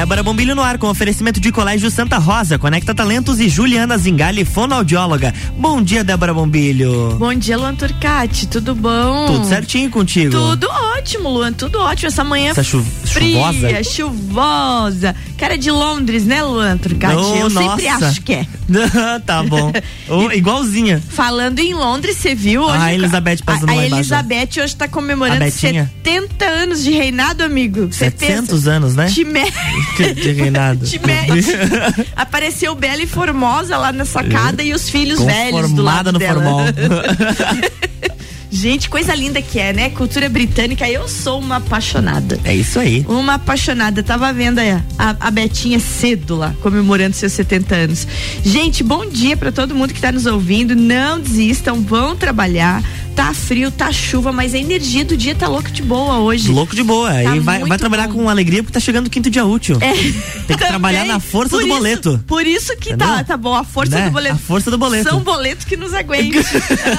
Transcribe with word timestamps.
Débora 0.00 0.22
Bombilho 0.22 0.54
no 0.54 0.62
ar 0.62 0.78
com 0.78 0.88
oferecimento 0.88 1.38
de 1.38 1.52
Colégio 1.52 1.90
Santa 1.90 2.16
Rosa, 2.16 2.58
Conecta 2.58 2.94
Talentos 2.94 3.38
e 3.38 3.50
Juliana 3.50 3.98
Zingali, 3.98 4.46
fonoaudióloga. 4.46 5.34
Bom 5.58 5.82
dia, 5.82 6.02
Débora 6.02 6.32
Bombilho. 6.32 7.16
Bom 7.18 7.34
dia, 7.34 7.58
Luan 7.58 7.74
Turcati, 7.74 8.46
tudo 8.46 8.74
bom? 8.74 9.26
Tudo 9.26 9.46
certinho 9.46 9.90
contigo? 9.90 10.30
Tudo 10.30 10.66
ótimo, 10.96 11.28
Luan, 11.28 11.52
tudo 11.52 11.78
ótimo. 11.80 12.08
Essa 12.08 12.24
manhã 12.24 12.52
Essa 12.52 12.64
chu 12.64 12.82
fria, 13.04 13.52
chuvosa? 13.52 13.84
chuvosa. 13.84 15.16
Cara 15.36 15.58
de 15.58 15.70
Londres, 15.70 16.24
né, 16.24 16.42
Luan 16.42 16.78
Turcati? 16.78 17.16
Oh, 17.16 17.36
Eu 17.36 17.50
sempre 17.50 17.86
nossa. 17.90 18.06
acho 18.06 18.22
que 18.22 18.32
é. 18.32 18.46
tá 19.26 19.42
bom. 19.42 19.70
Oh, 20.08 20.32
igualzinha. 20.32 21.00
Falando 21.10 21.60
em 21.60 21.72
Londres, 21.72 22.16
você 22.16 22.34
viu 22.34 22.62
hoje? 22.62 22.76
Ah, 22.76 22.84
a 22.86 22.94
Elizabeth 22.94 23.38
passando 23.46 23.70
a, 23.70 23.74
a. 23.74 23.86
Elizabeth 23.86 24.48
hoje 24.60 24.74
tá 24.74 24.88
comemorando 24.88 25.36
A 25.36 25.44
Betinha? 25.44 25.92
70 26.02 26.44
anos 26.44 26.82
de 26.82 26.90
reinado, 26.90 27.44
amigo. 27.44 27.86
Você 27.86 28.06
700 28.10 28.66
anos, 28.66 28.96
né? 28.96 29.06
Te. 29.06 29.24
De- 29.96 30.32
reinado. 30.32 30.86
Apareceu 32.16 32.74
bela 32.74 33.02
e 33.02 33.06
formosa 33.06 33.76
lá 33.76 33.92
na 33.92 34.04
sacada 34.04 34.62
e 34.62 34.72
os 34.72 34.88
filhos 34.88 35.20
velhos 35.22 35.72
do 35.72 35.82
lado 35.82 36.12
no 36.12 36.18
dela. 36.18 36.42
formal. 36.42 36.64
Gente, 38.52 38.90
coisa 38.90 39.14
linda 39.14 39.40
que 39.40 39.60
é, 39.60 39.72
né? 39.72 39.90
Cultura 39.90 40.28
britânica, 40.28 40.88
eu 40.90 41.06
sou 41.08 41.38
uma 41.38 41.56
apaixonada. 41.58 42.38
É 42.44 42.52
isso 42.52 42.80
aí. 42.80 43.06
Uma 43.08 43.34
apaixonada. 43.34 44.02
Tava 44.02 44.32
vendo 44.32 44.58
aí 44.58 44.72
a, 44.98 45.16
a 45.20 45.30
Betinha 45.30 45.78
cedo 45.78 46.34
lá, 46.34 46.52
comemorando 46.60 47.14
seus 47.14 47.32
70 47.32 47.74
anos. 47.76 48.06
Gente, 48.44 48.82
bom 48.82 49.06
dia 49.06 49.36
pra 49.36 49.52
todo 49.52 49.72
mundo 49.72 49.94
que 49.94 50.00
tá 50.00 50.10
nos 50.10 50.26
ouvindo. 50.26 50.74
Não 50.74 51.20
desistam, 51.20 51.80
vão 51.80 52.16
trabalhar. 52.16 52.82
Tá 53.20 53.34
frio, 53.34 53.70
tá 53.70 53.92
chuva, 53.92 54.32
mas 54.32 54.54
a 54.54 54.58
energia 54.58 55.04
do 55.04 55.14
dia 55.14 55.34
tá 55.34 55.46
louca 55.46 55.70
de 55.70 55.82
boa 55.82 56.20
hoje. 56.20 56.48
Louco 56.50 56.74
de 56.74 56.82
boa. 56.82 57.10
Tá 57.12 57.36
e 57.36 57.40
vai, 57.40 57.58
vai 57.64 57.76
trabalhar 57.76 58.08
bom. 58.08 58.14
com 58.14 58.30
alegria 58.30 58.62
porque 58.62 58.72
tá 58.72 58.80
chegando 58.80 59.08
o 59.08 59.10
quinto 59.10 59.28
dia 59.28 59.44
útil. 59.44 59.76
É, 59.82 59.92
Tem 60.46 60.56
que 60.56 60.66
trabalhar 60.66 61.04
na 61.04 61.20
força 61.20 61.50
Por 61.50 61.60
do 61.60 61.66
isso- 61.66 61.76
boleto. 61.76 62.24
Por 62.26 62.46
isso 62.46 62.74
que 62.78 62.96
tá, 62.96 63.22
tá 63.22 63.36
bom, 63.36 63.54
a 63.54 63.62
força 63.62 63.94
Né? 63.98 64.06
do 64.06 64.12
boleto. 64.12 64.34
A 64.36 64.38
força 64.38 64.70
do 64.70 64.78
boleto. 64.78 65.10
São 65.10 65.20
boletos 65.20 65.66
que 65.66 65.76
nos 65.76 65.92
aguentem. 65.92 66.40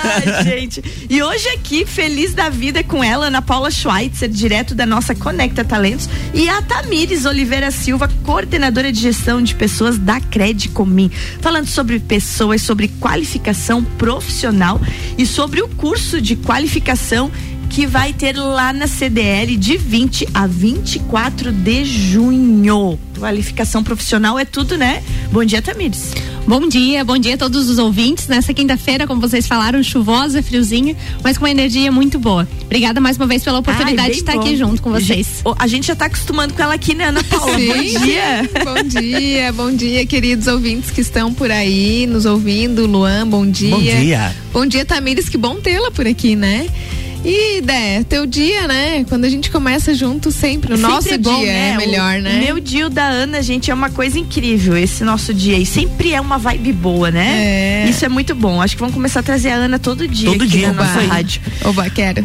Ai, 0.04 0.44
gente. 0.44 0.84
E 1.10 1.24
hoje 1.24 1.50
aqui, 1.50 1.88
feliz 1.88 2.36
da 2.36 2.50
vida 2.50 2.84
com 2.84 3.04
ela, 3.04 3.26
Ana 3.26 3.42
Paula 3.42 3.72
Schweitzer, 3.72 4.30
direto 4.30 4.76
da 4.76 4.86
nossa 4.86 5.16
Conecta 5.16 5.64
Talentos, 5.66 6.08
e 6.36 6.48
a 6.48 6.62
Tamires 6.62 7.26
Oliveira 7.26 7.72
Silva, 7.72 8.08
coordenadora 8.24 8.92
de 8.92 9.00
gestão 9.00 9.42
de 9.42 9.56
pessoas 9.56 9.98
da 9.98 10.22
Credicomim, 10.22 11.10
falando 11.42 11.66
sobre 11.66 12.00
pessoas, 12.00 12.62
sobre 12.62 12.90
qualificação 13.00 13.84
profissional 13.84 14.80
e 15.18 15.26
sobre 15.26 15.64
o 15.64 15.68
curso 15.68 16.11
de 16.20 16.36
qualificação 16.36 17.32
que 17.72 17.88
vai 17.88 18.12
ter 18.12 18.36
lá 18.36 18.74
na 18.74 18.86
CDL 18.86 19.56
de 19.56 19.78
20 19.78 20.28
a 20.34 20.46
24 20.46 21.54
de 21.54 21.86
junho. 21.86 23.00
Qualificação 23.18 23.82
profissional 23.82 24.38
é 24.38 24.44
tudo, 24.44 24.78
né? 24.78 25.02
Bom 25.32 25.46
dia, 25.46 25.62
Tamires. 25.62 26.12
Bom 26.46 26.68
dia, 26.68 27.06
bom 27.06 27.18
dia 27.18 27.36
a 27.36 27.38
todos 27.38 27.70
os 27.70 27.78
ouvintes. 27.78 28.28
Nessa 28.28 28.54
quinta-feira, 28.54 29.08
como 29.08 29.22
vocês 29.22 29.48
falaram, 29.48 29.82
chuvosa, 29.82 30.44
friozinha, 30.44 30.98
mas 31.24 31.38
com 31.38 31.46
uma 31.46 31.52
energia 31.52 31.90
muito 31.94 32.20
boa. 32.20 32.46
Obrigada 32.66 33.00
mais 33.00 33.16
uma 33.16 33.26
vez 33.26 33.42
pela 33.42 33.60
oportunidade 33.60 34.02
Ai, 34.02 34.12
de 34.12 34.18
estar 34.18 34.34
bom. 34.34 34.42
aqui 34.42 34.58
junto 34.58 34.82
com 34.82 34.92
vocês. 34.92 35.42
A 35.58 35.66
gente 35.66 35.88
já 35.88 35.96
tá 35.96 36.06
acostumando 36.08 36.54
com 36.54 36.62
ela 36.62 36.74
aqui, 36.74 36.94
né, 36.94 37.06
Ana 37.06 37.24
Paula? 37.24 37.58
Sim. 37.58 37.68
Bom 37.68 38.06
dia. 38.06 38.50
Bom 38.66 38.84
dia, 38.84 39.54
bom 39.54 39.72
dia, 39.72 40.06
queridos 40.06 40.48
ouvintes 40.48 40.92
que 40.92 41.00
estão 41.00 41.34
por 41.34 41.50
aí 41.50 42.06
nos 42.06 42.26
ouvindo. 42.26 42.86
Luan, 42.86 43.26
bom 43.28 43.46
dia. 43.50 43.76
Bom 43.76 43.82
dia. 43.82 44.36
Bom 44.52 44.66
dia, 44.66 44.84
Tamires, 44.84 45.30
que 45.30 45.38
bom 45.38 45.56
tê-la 45.56 45.90
por 45.92 46.06
aqui, 46.06 46.36
né? 46.36 46.68
E, 47.24 47.62
Dé, 47.62 48.04
teu 48.10 48.26
dia, 48.26 48.68
né? 48.68 49.06
Quando 49.08 49.26
a 49.26 49.30
gente 49.30 49.52
começa 49.52 49.94
junto 49.94 50.32
sempre, 50.32 50.74
o 50.74 50.78
nosso 50.78 51.04
Sempre 51.10 51.14
é 51.14 51.18
bom, 51.20 51.40
dia 51.40 51.52
é 51.52 51.72
né? 51.72 51.78
melhor, 51.78 52.18
O- 52.18 52.22
né? 52.22 52.36
O 52.40 52.44
meu 52.46 52.60
dia 52.60 52.88
o 52.88 52.90
da 52.90 53.06
Ana, 53.06 53.44
gente, 53.44 53.70
é 53.70 53.74
uma 53.74 53.92
coisa 53.92 54.18
incrível 54.18 54.76
esse 54.76 55.04
nosso 55.04 55.32
dia. 55.32 55.56
E 55.60 55.64
sempre 55.66 56.14
é 56.14 56.20
uma 56.20 56.40
vibe 56.40 56.74
boa, 56.74 57.12
né? 57.12 57.84
É. 57.86 57.88
Isso 57.88 58.04
é 58.04 58.10
muito 58.10 58.34
bom. 58.34 58.60
Acho 58.60 58.76
que 58.76 58.80
vamos 58.80 58.96
começar 58.96 59.20
a 59.20 59.24
trazer 59.24 59.50
a 59.52 59.56
Ana 59.56 59.78
todo 59.78 60.08
dia. 60.08 60.32
Todo 60.32 60.42
aqui 60.42 60.52
dia, 60.52 60.74
na 60.74 60.84
nossa 60.84 61.00
rádio. 61.02 61.42
Oba, 61.64 61.88
quero. 61.92 62.24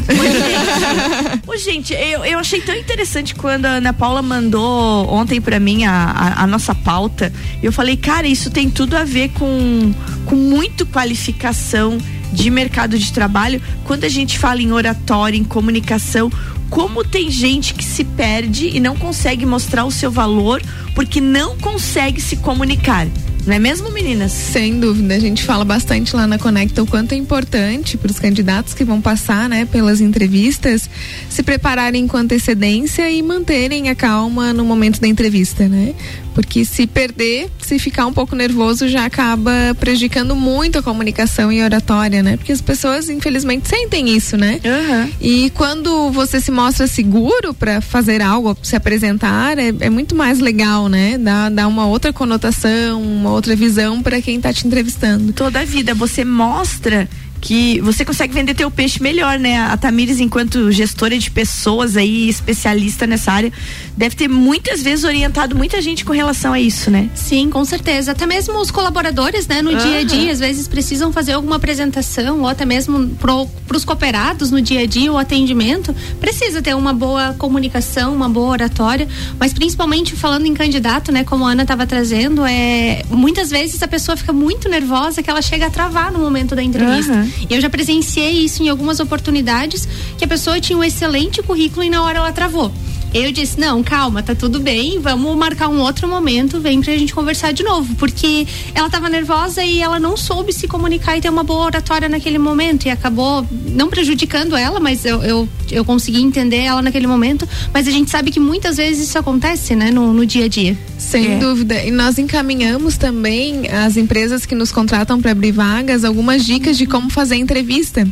Ô, 1.46 1.56
gente, 1.58 1.92
eu, 1.92 2.24
eu 2.24 2.38
achei 2.38 2.62
tão 2.62 2.74
interessante 2.74 3.34
quando 3.34 3.66
a 3.66 3.72
Ana 3.72 3.92
Paula 3.92 4.22
mandou 4.22 5.06
ontem 5.12 5.42
pra 5.42 5.60
mim 5.60 5.84
a, 5.84 5.92
a, 5.92 6.42
a 6.44 6.46
nossa 6.46 6.74
pauta. 6.74 7.30
Eu 7.62 7.70
falei, 7.70 7.98
cara, 7.98 8.26
isso 8.26 8.50
tem 8.50 8.70
tudo 8.70 8.96
a 8.96 9.04
ver 9.04 9.28
com, 9.34 9.92
com 10.24 10.36
muito 10.36 10.86
qualificação 10.86 11.98
de 12.32 12.50
mercado 12.50 12.98
de 12.98 13.12
trabalho. 13.12 13.60
Quando 13.84 14.04
a 14.04 14.08
gente 14.08 14.38
fala 14.38 14.62
em 14.62 14.72
oratória, 14.72 15.38
em 15.38 15.44
comunicação, 15.44 16.30
como 16.68 17.04
tem 17.04 17.30
gente 17.30 17.74
que 17.74 17.84
se 17.84 18.04
perde 18.04 18.68
e 18.68 18.80
não 18.80 18.96
consegue 18.96 19.46
mostrar 19.46 19.84
o 19.84 19.90
seu 19.90 20.10
valor 20.10 20.62
porque 20.94 21.20
não 21.20 21.56
consegue 21.58 22.20
se 22.20 22.36
comunicar. 22.36 23.06
Não 23.46 23.54
é 23.54 23.60
mesmo, 23.60 23.92
meninas? 23.92 24.32
Sem 24.32 24.80
dúvida, 24.80 25.14
a 25.14 25.20
gente 25.20 25.44
fala 25.44 25.64
bastante 25.64 26.16
lá 26.16 26.26
na 26.26 26.36
Conecta 26.36 26.82
o 26.82 26.86
quanto 26.86 27.12
é 27.12 27.16
importante 27.16 27.96
para 27.96 28.10
os 28.10 28.18
candidatos 28.18 28.74
que 28.74 28.82
vão 28.82 29.00
passar, 29.00 29.48
né, 29.48 29.64
pelas 29.64 30.00
entrevistas, 30.00 30.90
se 31.30 31.44
prepararem 31.44 32.08
com 32.08 32.16
antecedência 32.16 33.08
e 33.08 33.22
manterem 33.22 33.88
a 33.88 33.94
calma 33.94 34.52
no 34.52 34.64
momento 34.64 35.00
da 35.00 35.06
entrevista, 35.06 35.68
né? 35.68 35.94
Porque 36.36 36.66
se 36.66 36.86
perder, 36.86 37.48
se 37.62 37.78
ficar 37.78 38.04
um 38.04 38.12
pouco 38.12 38.36
nervoso, 38.36 38.86
já 38.88 39.06
acaba 39.06 39.50
prejudicando 39.80 40.36
muito 40.36 40.78
a 40.78 40.82
comunicação 40.82 41.50
e 41.50 41.62
oratória, 41.62 42.22
né? 42.22 42.36
Porque 42.36 42.52
as 42.52 42.60
pessoas, 42.60 43.08
infelizmente, 43.08 43.66
sentem 43.66 44.14
isso, 44.14 44.36
né? 44.36 44.60
Aham. 44.62 45.08
E 45.18 45.48
quando 45.54 46.10
você 46.10 46.38
se 46.38 46.50
mostra 46.50 46.86
seguro 46.86 47.54
para 47.54 47.80
fazer 47.80 48.20
algo, 48.20 48.54
se 48.62 48.76
apresentar, 48.76 49.58
é, 49.58 49.72
é 49.80 49.88
muito 49.88 50.14
mais 50.14 50.38
legal, 50.38 50.90
né? 50.90 51.16
Dá, 51.16 51.48
dá 51.48 51.66
uma 51.66 51.86
outra 51.86 52.12
conotação, 52.12 53.00
uma 53.00 53.30
outra 53.30 53.56
visão 53.56 54.02
para 54.02 54.20
quem 54.20 54.38
tá 54.38 54.52
te 54.52 54.66
entrevistando. 54.66 55.32
toda 55.32 55.60
a 55.60 55.64
vida. 55.64 55.94
Você 55.94 56.22
mostra 56.22 57.08
que 57.40 57.80
você 57.80 58.04
consegue 58.04 58.34
vender 58.34 58.54
teu 58.54 58.70
peixe 58.70 59.02
melhor, 59.02 59.38
né? 59.38 59.58
A 59.58 59.76
Tamires, 59.76 60.20
enquanto 60.20 60.70
gestora 60.72 61.18
de 61.18 61.30
pessoas 61.30 61.96
aí, 61.96 62.28
especialista 62.28 63.06
nessa 63.06 63.32
área, 63.32 63.52
deve 63.96 64.16
ter 64.16 64.28
muitas 64.28 64.82
vezes 64.82 65.04
orientado 65.04 65.56
muita 65.56 65.80
gente 65.80 66.04
com 66.04 66.12
relação 66.12 66.52
a 66.52 66.60
isso, 66.60 66.90
né? 66.90 67.08
Sim, 67.14 67.50
com 67.50 67.64
certeza. 67.64 68.12
Até 68.12 68.26
mesmo 68.26 68.58
os 68.60 68.70
colaboradores, 68.70 69.46
né, 69.46 69.62
no 69.62 69.74
dia 69.76 69.98
a 70.00 70.02
dia, 70.02 70.32
às 70.32 70.40
vezes 70.40 70.68
precisam 70.68 71.12
fazer 71.12 71.32
alguma 71.32 71.56
apresentação, 71.56 72.40
ou 72.40 72.48
até 72.48 72.64
mesmo 72.64 73.08
para 73.16 73.76
os 73.76 73.84
cooperados 73.84 74.50
no 74.50 74.60
dia 74.60 74.80
a 74.80 74.86
dia, 74.86 75.12
o 75.12 75.18
atendimento, 75.18 75.94
precisa 76.20 76.60
ter 76.60 76.74
uma 76.74 76.92
boa 76.92 77.34
comunicação, 77.38 78.14
uma 78.14 78.28
boa 78.28 78.50
oratória, 78.50 79.08
mas 79.38 79.52
principalmente 79.52 80.14
falando 80.14 80.46
em 80.46 80.54
candidato, 80.54 81.12
né, 81.12 81.24
como 81.24 81.46
a 81.46 81.52
Ana 81.52 81.62
estava 81.62 81.86
trazendo, 81.86 82.44
é 82.44 83.02
muitas 83.10 83.50
vezes 83.50 83.82
a 83.82 83.88
pessoa 83.88 84.16
fica 84.16 84.32
muito 84.32 84.68
nervosa 84.68 85.22
que 85.22 85.30
ela 85.30 85.42
chega 85.42 85.66
a 85.66 85.70
travar 85.70 86.12
no 86.12 86.18
momento 86.18 86.54
da 86.54 86.62
entrevista. 86.62 87.25
E 87.48 87.54
eu 87.54 87.60
já 87.60 87.68
presenciei 87.70 88.44
isso 88.44 88.62
em 88.62 88.68
algumas 88.68 89.00
oportunidades, 89.00 89.88
que 90.18 90.24
a 90.24 90.28
pessoa 90.28 90.60
tinha 90.60 90.78
um 90.78 90.84
excelente 90.84 91.42
currículo 91.42 91.84
e 91.84 91.90
na 91.90 92.02
hora 92.02 92.18
ela 92.18 92.32
travou. 92.32 92.72
Eu 93.14 93.32
disse, 93.32 93.58
não, 93.58 93.82
calma, 93.82 94.22
tá 94.22 94.34
tudo 94.34 94.60
bem, 94.60 94.98
vamos 95.00 95.34
marcar 95.36 95.68
um 95.68 95.80
outro 95.80 96.06
momento, 96.06 96.60
vem 96.60 96.80
pra 96.82 96.92
gente 96.96 97.14
conversar 97.14 97.52
de 97.52 97.62
novo. 97.62 97.94
Porque 97.96 98.46
ela 98.74 98.90
tava 98.90 99.08
nervosa 99.08 99.62
e 99.64 99.80
ela 99.80 99.98
não 99.98 100.16
soube 100.16 100.52
se 100.52 100.68
comunicar 100.68 101.16
e 101.16 101.20
ter 101.20 101.30
uma 101.30 101.42
boa 101.42 101.64
oratória 101.64 102.08
naquele 102.08 102.38
momento. 102.38 102.86
E 102.86 102.90
acabou 102.90 103.46
não 103.50 103.88
prejudicando 103.88 104.54
ela, 104.56 104.78
mas 104.80 105.04
eu, 105.04 105.22
eu, 105.22 105.48
eu 105.70 105.84
consegui 105.84 106.20
entender 106.22 106.58
ela 106.58 106.82
naquele 106.82 107.06
momento. 107.06 107.48
Mas 107.72 107.88
a 107.88 107.90
gente 107.90 108.10
sabe 108.10 108.30
que 108.30 108.40
muitas 108.40 108.76
vezes 108.76 109.08
isso 109.08 109.18
acontece, 109.18 109.74
né, 109.74 109.90
no, 109.90 110.12
no 110.12 110.26
dia 110.26 110.44
a 110.44 110.48
dia. 110.48 110.76
Sem 110.98 111.34
É. 111.34 111.38
dúvida. 111.38 111.82
E 111.84 111.90
nós 111.90 112.18
encaminhamos 112.18 112.96
também 112.98 113.68
as 113.68 113.96
empresas 113.96 114.44
que 114.44 114.54
nos 114.54 114.70
contratam 114.72 115.20
para 115.20 115.30
abrir 115.32 115.52
vagas 115.52 116.04
algumas 116.04 116.44
dicas 116.44 116.76
de 116.76 116.86
como 116.86 117.08
fazer 117.10 117.34
a 117.34 117.38
entrevista 117.38 118.06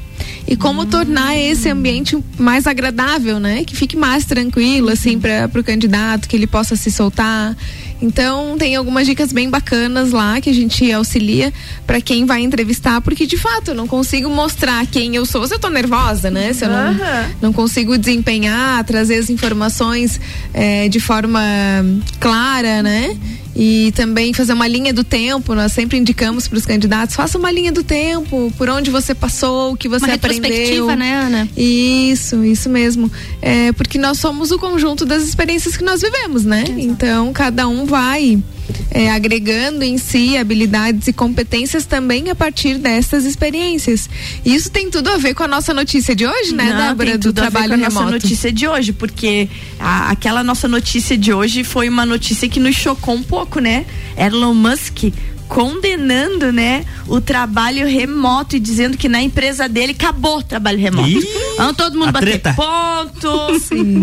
e 0.47 0.57
como 0.57 0.85
tornar 0.87 1.37
esse 1.37 1.69
ambiente 1.69 2.17
mais 2.39 2.67
agradável, 2.67 3.41
né? 3.41 3.65
Que 3.65 3.75
fique 3.75 3.97
mais 3.97 4.25
tranquilo, 4.25 4.84
assim, 4.89 5.19
para 5.19 5.51
o 5.55 5.65
candidato, 5.65 6.29
que 6.29 6.37
ele 6.37 6.47
possa 6.47 6.77
se 6.77 6.91
soltar. 6.91 7.57
Então, 8.03 8.57
tem 8.59 8.77
algumas 8.77 9.07
dicas 9.07 9.33
bem 9.33 9.49
bacanas 9.49 10.11
lá 10.13 10.41
que 10.41 10.51
a 10.51 10.53
gente 10.53 10.91
auxilia 10.93 11.53
para 11.87 12.01
quem 12.01 12.27
vai 12.27 12.43
entrevistar, 12.43 13.01
porque 13.01 13.27
de 13.27 13.37
fato 13.37 13.69
eu 13.69 13.75
não 13.75 13.87
consigo 13.87 14.29
mostrar 14.29 14.85
quem 14.87 15.17
eu 15.17 15.25
sou 15.25 15.47
se 15.47 15.55
eu 15.55 15.59
tô 15.59 15.71
nervosa, 15.71 16.31
né? 16.31 16.53
Se 16.53 16.65
eu 16.65 16.69
não, 16.69 16.89
Aham. 16.89 17.31
não 17.41 17.53
consigo 17.53 17.97
desempenhar, 17.97 18.85
trazer 18.85 19.17
as 19.17 19.31
informações 19.31 20.21
eh, 20.53 20.89
de 20.89 21.01
forma 21.01 21.41
clara, 22.21 22.83
né? 22.83 23.17
E 23.57 23.93
também 23.93 24.33
fazer 24.33 24.53
uma 24.53 24.67
linha 24.67 24.93
do 24.93 25.05
tempo. 25.05 25.55
Nós 25.55 25.73
sempre 25.73 25.99
indicamos 25.99 26.49
para 26.49 26.59
os 26.59 26.67
candidatos: 26.67 27.15
faça 27.15 27.39
uma 27.39 27.51
linha 27.51 27.71
do 27.71 27.85
tempo, 27.85 28.53
por 28.59 28.69
onde 28.69 28.91
você 28.91 29.15
passou, 29.15 29.73
o 29.73 29.77
que 29.77 29.89
você 29.89 30.07
uma 30.07 30.15
aprendeu. 30.15 30.87
né, 30.97 31.15
Ana? 31.15 31.49
Isso, 31.57 32.45
isso 32.45 32.69
mesmo. 32.69 33.11
É, 33.41 33.73
porque 33.73 33.99
nós 33.99 34.19
somos 34.19 34.51
o 34.51 34.59
conjunto 34.59 35.05
das 35.05 35.23
experiências 35.23 35.77
que 35.77 35.85
nós 35.85 36.01
vivemos, 36.01 36.45
né? 36.45 36.65
Então, 36.77 37.33
cada 37.33 37.69
um 37.69 37.85
vai 37.85 38.43
é, 38.91 39.11
agregando 39.11 39.83
em 39.85 39.99
si 39.99 40.37
habilidades 40.37 41.09
e 41.09 41.13
competências 41.13 41.85
também 41.85 42.31
a 42.31 42.35
partir 42.35 42.79
dessas 42.79 43.25
experiências. 43.25 44.09
Isso 44.45 44.71
tem 44.71 44.91
tudo 44.91 45.11
a 45.11 45.17
ver 45.17 45.35
com 45.35 45.43
a 45.43 45.49
nossa 45.49 45.75
notícia 45.75 46.15
de 46.15 46.27
hoje, 46.27 46.55
né, 46.55 46.71
Não, 46.73 46.89
Débora, 46.89 47.11
tem 47.11 47.19
do 47.19 47.23
tudo 47.29 47.39
a 47.41 47.45
ver 47.45 47.51
trabalho 47.51 47.69
com 47.71 47.75
a 47.75 47.89
remoto. 47.89 47.95
nossa 48.05 48.11
notícia 48.13 48.53
de 48.53 48.67
hoje, 48.69 48.93
porque 48.93 49.49
a- 49.79 50.11
aquela 50.11 50.43
nossa 50.45 50.67
notícia 50.69 51.17
de 51.19 51.33
hoje 51.33 51.65
foi 51.65 51.89
uma 51.89 52.07
notícia 52.07 52.49
que 52.49 52.61
nos 52.61 52.75
chocou 52.77 53.15
um 53.15 53.23
pouco, 53.23 53.59
né? 53.61 53.85
Elon 54.17 54.55
Musk 54.55 55.05
condenando, 55.47 56.51
né, 56.53 56.85
o 57.07 57.21
trabalho 57.21 57.87
remoto 57.87 58.57
e 58.57 58.61
dizendo 58.61 58.97
que 58.97 59.09
na 59.09 59.23
empresa 59.23 59.69
dele 59.69 59.93
acabou 59.93 60.39
o 60.39 60.43
trabalho 60.43 60.79
remoto. 60.79 61.09
Ih, 61.09 61.23
Vamos 61.57 61.77
todo 61.77 61.99
mundo 61.99 62.09
a 62.09 62.13
bater 62.13 62.41
treta. 62.41 62.55
ponto. 62.55 63.59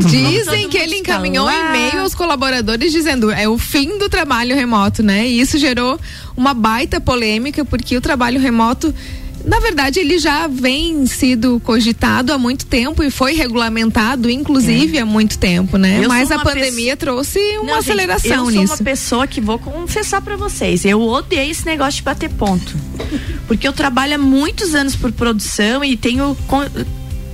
Dizem 0.07 0.61
Todo 0.63 0.69
que 0.69 0.77
ele 0.77 0.97
encaminhou 0.97 1.47
um 1.47 1.51
e-mail 1.51 2.01
aos 2.01 2.15
colaboradores 2.15 2.91
dizendo 2.91 3.31
é 3.31 3.47
o 3.47 3.57
fim 3.57 3.97
do 3.97 4.09
trabalho 4.09 4.55
remoto, 4.55 5.03
né? 5.03 5.27
E 5.27 5.39
isso 5.39 5.57
gerou 5.57 5.99
uma 6.35 6.53
baita 6.53 6.99
polêmica 6.99 7.63
porque 7.65 7.95
o 7.97 8.01
trabalho 8.01 8.39
remoto 8.39 8.93
na 9.45 9.59
verdade, 9.59 9.99
ele 9.99 10.19
já 10.19 10.47
vem 10.47 11.05
sido 11.05 11.59
cogitado 11.63 12.31
há 12.31 12.37
muito 12.37 12.65
tempo 12.65 13.03
e 13.03 13.09
foi 13.09 13.33
regulamentado, 13.33 14.29
inclusive, 14.29 14.99
há 14.99 15.05
muito 15.05 15.37
tempo, 15.37 15.77
né? 15.77 15.99
Eu 16.03 16.07
Mas 16.07 16.31
a 16.31 16.39
pandemia 16.39 16.95
trouxe 16.95 17.39
uma 17.57 17.63
Não, 17.63 17.81
gente, 17.81 17.91
aceleração 17.91 18.31
eu 18.31 18.37
sou 18.37 18.51
nisso. 18.51 18.73
uma 18.73 18.83
pessoa 18.83 19.27
que 19.27 19.41
vou 19.41 19.57
confessar 19.57 20.21
pra 20.21 20.35
vocês, 20.35 20.85
eu 20.85 21.01
odeio 21.01 21.51
esse 21.51 21.65
negócio 21.65 21.93
de 21.93 22.03
bater 22.03 22.29
ponto. 22.29 22.75
Porque 23.47 23.67
eu 23.67 23.73
trabalho 23.73 24.15
há 24.15 24.17
muitos 24.17 24.75
anos 24.75 24.95
por 24.95 25.11
produção 25.11 25.83
e 25.83 25.97
tenho 25.97 26.37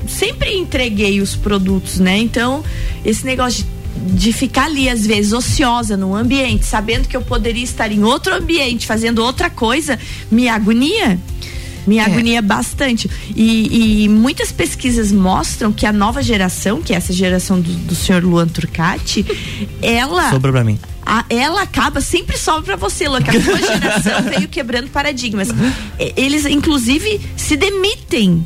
sempre 0.08 0.56
entreguei 0.56 1.22
os 1.22 1.36
produtos, 1.36 2.00
né? 2.00 2.18
Então, 2.18 2.64
esse 3.06 3.26
negócio 3.26 3.66
de, 3.96 4.16
de 4.16 4.34
ficar 4.34 4.66
ali 4.66 4.90
às 4.90 5.06
vezes 5.06 5.34
ociosa 5.34 5.96
num 5.98 6.16
ambiente, 6.16 6.66
sabendo 6.66 7.08
que 7.08 7.16
eu 7.18 7.22
poderia 7.22 7.64
estar 7.64 7.92
em 7.92 8.04
outro 8.04 8.34
ambiente 8.36 8.86
fazendo 8.86 9.24
outra 9.24 9.50
coisa, 9.50 9.98
me 10.32 10.48
agonia. 10.48 11.20
Me 11.86 12.00
agonia 12.02 12.42
bastante. 12.42 13.10
E, 13.34 14.04
e 14.04 14.10
muitas 14.10 14.52
pesquisas 14.52 15.10
mostram 15.10 15.72
que 15.72 15.86
a 15.86 15.94
nova 15.94 16.22
geração, 16.22 16.82
que 16.82 16.94
é 16.94 16.98
essa 16.98 17.14
geração 17.14 17.62
do, 17.62 17.72
do 17.72 17.96
senhor 17.96 18.22
Luan 18.26 18.46
Turcati, 18.46 19.26
ela 19.82 20.30
Sobrou 20.30 20.52
pra 20.52 20.66
mim. 20.66 20.78
a- 21.06 21.24
ela 21.30 21.62
acaba, 21.62 22.02
sempre 22.02 22.38
sobe 22.38 22.66
pra 22.66 22.76
você, 22.76 23.08
Lu, 23.08 23.22
que 23.24 23.30
a 23.30 23.42
sua 23.42 23.58
geração 23.58 24.22
veio 24.30 24.50
quebrando 24.50 24.90
paradigmas. 24.90 25.48
Eles, 26.18 26.46
inclusive, 26.46 27.22
se 27.38 27.56
demitem 27.56 28.46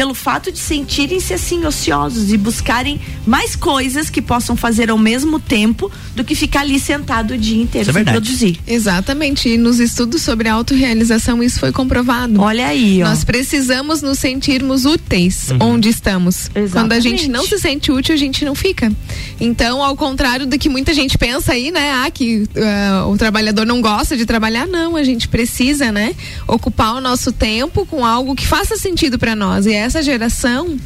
pelo 0.00 0.14
fato 0.14 0.50
de 0.50 0.58
sentirem-se 0.58 1.34
assim 1.34 1.66
ociosos 1.66 2.32
e 2.32 2.38
buscarem 2.38 2.98
mais 3.26 3.54
coisas 3.54 4.08
que 4.08 4.22
possam 4.22 4.56
fazer 4.56 4.90
ao 4.90 4.96
mesmo 4.96 5.38
tempo 5.38 5.92
do 6.16 6.24
que 6.24 6.34
ficar 6.34 6.60
ali 6.60 6.80
sentado 6.80 7.34
o 7.34 7.36
dia 7.36 7.60
inteiro 7.62 7.82
Isso 7.82 7.90
é 7.90 7.92
sem 7.92 8.04
verdade. 8.04 8.16
produzir. 8.18 8.58
Exatamente. 8.66 9.50
E 9.50 9.58
nos 9.58 9.78
estudos 9.78 10.22
sobre 10.22 10.48
autorrealização 10.48 11.42
isso 11.42 11.60
foi 11.60 11.70
comprovado. 11.70 12.40
Olha 12.40 12.68
aí, 12.68 13.02
ó. 13.02 13.08
Nós 13.10 13.24
precisamos 13.24 14.00
nos 14.00 14.18
sentirmos 14.18 14.86
úteis 14.86 15.48
onde 15.60 15.90
estamos. 15.90 16.48
Exatamente. 16.54 16.72
Quando 16.72 16.92
a 16.92 17.00
gente 17.00 17.28
não 17.28 17.46
se 17.46 17.58
sente 17.58 17.92
útil, 17.92 18.14
a 18.14 18.18
gente 18.18 18.42
não 18.42 18.54
fica. 18.54 18.90
Então, 19.38 19.84
ao 19.84 19.94
contrário 19.94 20.46
do 20.46 20.58
que 20.58 20.70
muita 20.70 20.94
gente 20.94 21.18
pensa 21.18 21.52
aí, 21.52 21.70
né? 21.70 21.92
Ah, 21.92 22.10
que 22.10 22.48
ah, 22.56 23.06
o 23.06 23.18
trabalhador 23.18 23.66
não 23.66 23.82
gosta 23.82 24.16
de 24.16 24.24
trabalhar. 24.24 24.66
Não, 24.66 24.96
a 24.96 25.04
gente 25.04 25.28
precisa, 25.28 25.92
né? 25.92 26.14
Ocupar 26.48 26.94
o 26.94 27.02
nosso 27.02 27.32
tempo 27.32 27.84
com 27.84 28.02
algo 28.02 28.34
que 28.34 28.46
faça 28.46 28.78
sentido 28.78 29.18
para 29.18 29.36
nós. 29.36 29.66
E 29.66 29.74
essa 29.74 29.89
geração 30.02 30.76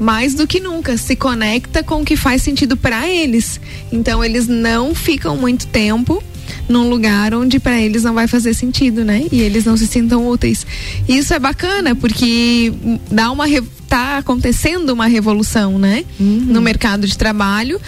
mais 0.00 0.34
do 0.34 0.46
que 0.46 0.58
nunca 0.58 0.96
se 0.96 1.14
conecta 1.14 1.82
com 1.82 2.02
o 2.02 2.04
que 2.04 2.16
faz 2.16 2.42
sentido 2.42 2.76
para 2.76 3.08
eles. 3.08 3.60
Então 3.90 4.22
eles 4.22 4.48
não 4.48 4.94
ficam 4.94 5.36
muito 5.36 5.66
tempo 5.66 6.22
num 6.68 6.88
lugar 6.88 7.34
onde 7.34 7.58
para 7.58 7.80
eles 7.80 8.02
não 8.02 8.14
vai 8.14 8.26
fazer 8.26 8.54
sentido, 8.54 9.04
né? 9.04 9.26
E 9.30 9.40
eles 9.40 9.64
não 9.64 9.76
se 9.76 9.86
sintam 9.86 10.26
úteis. 10.26 10.66
Isso 11.08 11.32
é 11.34 11.38
bacana 11.38 11.94
porque 11.94 12.72
dá 13.10 13.30
uma 13.30 13.46
tá 13.88 14.18
acontecendo 14.18 14.90
uma 14.90 15.06
revolução, 15.06 15.78
né? 15.78 16.04
No 16.18 16.60
mercado 16.62 17.06
de 17.06 17.16
trabalho. 17.16 17.80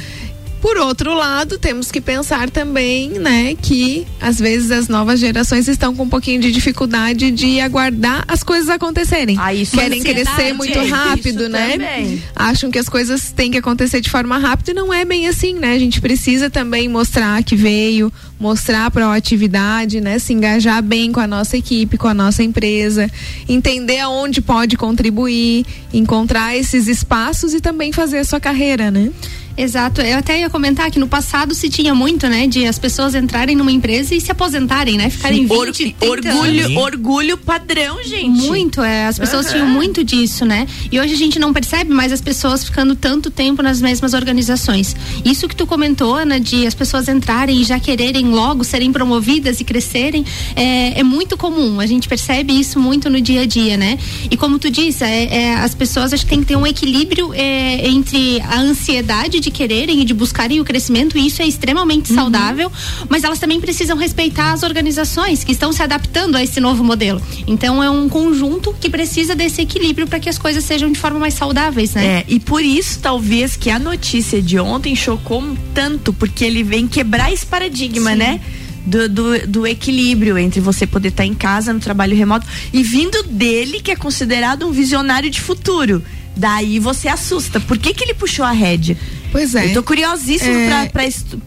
Por 0.65 0.79
outro 0.79 1.13
lado, 1.13 1.59
temos 1.59 1.93
que 1.93 2.01
pensar 2.01 2.49
também, 2.49 3.11
né, 3.11 3.55
que 3.55 4.07
às 4.19 4.39
vezes 4.39 4.71
as 4.71 4.89
novas 4.89 5.21
gerações 5.21 5.69
estão 5.69 5.95
com 5.95 6.05
um 6.05 6.09
pouquinho 6.09 6.41
de 6.41 6.51
dificuldade 6.51 7.31
de 7.33 7.61
aguardar 7.61 8.25
as 8.27 8.43
coisas 8.43 8.71
acontecerem. 8.71 9.37
Ah, 9.39 9.53
isso 9.53 9.77
Querem 9.77 10.01
ansiedade, 10.01 10.25
crescer 10.25 10.55
muito 10.55 10.79
rápido, 10.89 11.51
né? 11.51 11.73
também. 11.73 12.23
acham 12.35 12.71
que 12.71 12.79
as 12.79 12.89
coisas 12.89 13.31
têm 13.31 13.51
que 13.51 13.59
acontecer 13.59 14.01
de 14.01 14.09
forma 14.09 14.39
rápida 14.39 14.71
e 14.71 14.75
não 14.75 14.91
é 14.91 15.05
bem 15.05 15.29
assim, 15.29 15.53
né? 15.53 15.75
A 15.75 15.79
gente 15.79 16.01
precisa 16.01 16.49
também 16.49 16.89
mostrar 16.89 17.45
que 17.45 17.55
veio, 17.55 18.11
mostrar 18.41 18.87
a 18.87 18.91
proatividade, 18.91 20.01
né? 20.01 20.19
Se 20.19 20.33
engajar 20.33 20.83
bem 20.83 21.13
com 21.13 21.21
a 21.21 21.27
nossa 21.27 21.59
equipe, 21.59 21.99
com 21.99 22.09
a 22.09 22.15
nossa 22.15 22.43
empresa, 22.43 23.11
entender 23.47 23.99
aonde 23.99 24.41
pode 24.41 24.79
contribuir, 24.79 25.67
encontrar 25.93 26.57
esses 26.57 26.89
espaços 26.89 27.53
e 27.53 27.61
também 27.61 27.93
fazer 27.93 28.21
a 28.21 28.25
sua 28.25 28.41
carreira, 28.41 28.91
né? 28.91 29.13
Exato. 29.57 30.01
Eu 30.01 30.19
até 30.19 30.41
ia 30.41 30.51
comentar 30.51 30.91
que 30.91 30.99
no 30.99 31.07
passado 31.07 31.55
se 31.55 31.69
tinha 31.69 31.95
muito, 31.95 32.27
né, 32.29 32.47
de 32.47 32.67
as 32.67 32.79
pessoas 32.79 33.15
entrarem 33.15 33.55
numa 33.55 33.71
empresa 33.71 34.15
e 34.15 34.21
se 34.21 34.31
aposentarem, 34.31 34.97
né? 34.97 35.09
Ficarem 35.11 35.43
20, 35.47 35.53
Or- 35.53 35.73
30 35.73 36.07
orgulho, 36.07 36.65
anos. 36.65 36.77
orgulho 36.77 37.37
padrão, 37.39 38.03
gente. 38.03 38.29
Muito, 38.47 38.83
é, 38.83 39.07
as 39.07 39.19
pessoas 39.19 39.51
tinham 39.51 39.67
muito 39.69 40.03
disso, 40.03 40.45
né? 40.45 40.67
E 40.91 40.99
hoje 40.99 41.15
a 41.15 41.17
gente 41.17 41.39
não 41.39 41.53
percebe 41.53 41.93
mais 41.93 42.13
as 42.13 42.21
pessoas 42.21 42.65
ficando 42.65 42.97
tanto 42.97 43.31
tempo 43.31 43.63
nas 43.63 43.81
mesmas 43.81 44.13
organizações. 44.13 44.97
Isso 45.25 45.47
que 45.49 45.55
tu 45.55 45.67
comentou, 45.67 46.15
Ana, 46.15 46.41
de 46.41 46.67
as 46.67 46.75
pessoas 46.75 47.09
entrarem 47.09 47.61
e 47.61 47.65
já 47.65 47.79
quererem 47.79 48.27
logo 48.27 48.65
serem 48.65 48.93
promovidas 48.93 49.61
e 49.61 49.65
crescerem, 49.65 50.25
é, 50.57 50.99
é 51.01 51.03
muito 51.05 51.37
comum. 51.37 51.79
A 51.81 51.87
gente 51.87 52.09
percebe 52.09 52.53
isso 52.59 52.81
muito 52.81 53.09
no 53.09 53.21
dia 53.21 53.43
a 53.43 53.47
dia, 53.47 53.77
né? 53.77 53.99
E 54.31 54.37
como 54.37 54.59
tu 54.59 54.69
disse, 54.71 55.05
é, 55.05 55.25
é, 55.43 55.55
as 55.55 55.75
pessoas 55.75 56.13
acho 56.13 56.25
que 56.25 56.31
tem 56.31 56.41
que 56.41 56.47
ter 56.47 56.57
um 56.57 56.67
equilíbrio 56.67 57.33
é, 57.35 57.89
entre 57.89 58.41
a 58.41 58.59
ansiedade 58.59 59.44
de 59.45 59.51
quererem 59.51 60.01
e 60.01 60.05
de 60.05 60.15
buscarem 60.15 60.61
o 60.61 60.65
crescimento, 60.65 61.17
e 61.17 61.27
isso 61.27 61.43
é 61.43 61.47
extremamente 61.47 62.13
saudável, 62.13 62.73
mas 63.09 63.25
elas 63.25 63.39
também 63.39 63.61
precisam 63.61 63.97
respeitar 63.97 64.53
as 64.53 64.63
organizações 64.63 65.45
que 65.45 65.53
estão 65.53 65.73
se 65.73 65.83
adaptando 65.83 66.37
a 66.37 66.43
esse 66.43 66.61
novo 66.61 66.83
modelo. 66.83 67.21
Então 67.47 67.83
é 67.83 67.91
um 67.91 68.09
conjunto 68.09 68.75
que 68.81 68.89
precisa 68.89 69.35
desse 69.35 69.61
equilíbrio 69.61 70.07
para 70.07 70.19
que 70.19 70.29
as 70.29 70.39
coisas 70.39 70.65
sejam 70.65 70.91
de 70.91 70.99
forma 70.99 71.19
mais 71.19 71.35
saudáveis, 71.35 71.95
né? 71.95 72.05
É, 72.05 72.25
e 72.27 72.41
por 72.41 72.63
isso 72.63 72.99
talvez 73.01 73.57
que 73.57 73.71
a 73.71 73.79
notícia 73.79 74.41
de 74.41 74.59
ontem 74.59 74.97
chocou 74.97 75.45
tanto, 75.75 76.13
porque 76.13 76.45
ele 76.45 76.63
vem 76.63 76.87
quebrar 76.87 77.33
esse 77.33 77.45
paradigma, 77.45 78.13
Sim. 78.13 78.17
né? 78.17 78.41
Do, 78.87 79.09
do, 79.09 79.47
do 79.47 79.67
equilíbrio 79.67 80.37
entre 80.37 80.61
você 80.61 80.87
poder 80.87 81.09
estar 81.09 81.25
em 81.25 81.33
casa 81.33 81.73
no 81.73 81.81
trabalho 81.81 82.15
remoto 82.15 82.47
e 82.71 82.83
vindo 82.83 83.23
dele, 83.23 83.81
que 83.81 83.91
é 83.91 83.97
considerado 83.97 84.67
um 84.67 84.73
visionário 84.73 85.31
de 85.31 85.41
futuro. 85.41 86.03
Daí 86.37 86.79
você 86.79 87.09
assusta. 87.09 87.61
Por 87.61 87.79
que, 87.79 87.95
que 87.95 88.05
ele 88.05 88.15
puxou 88.15 88.45
a 88.45 88.51
rédea? 88.51 88.97
Pois 89.35 89.53
é. 89.57 89.67
Eu 89.67 89.75
tô 89.75 89.83
curiosíssimo 89.83 90.55
É. 90.55 90.89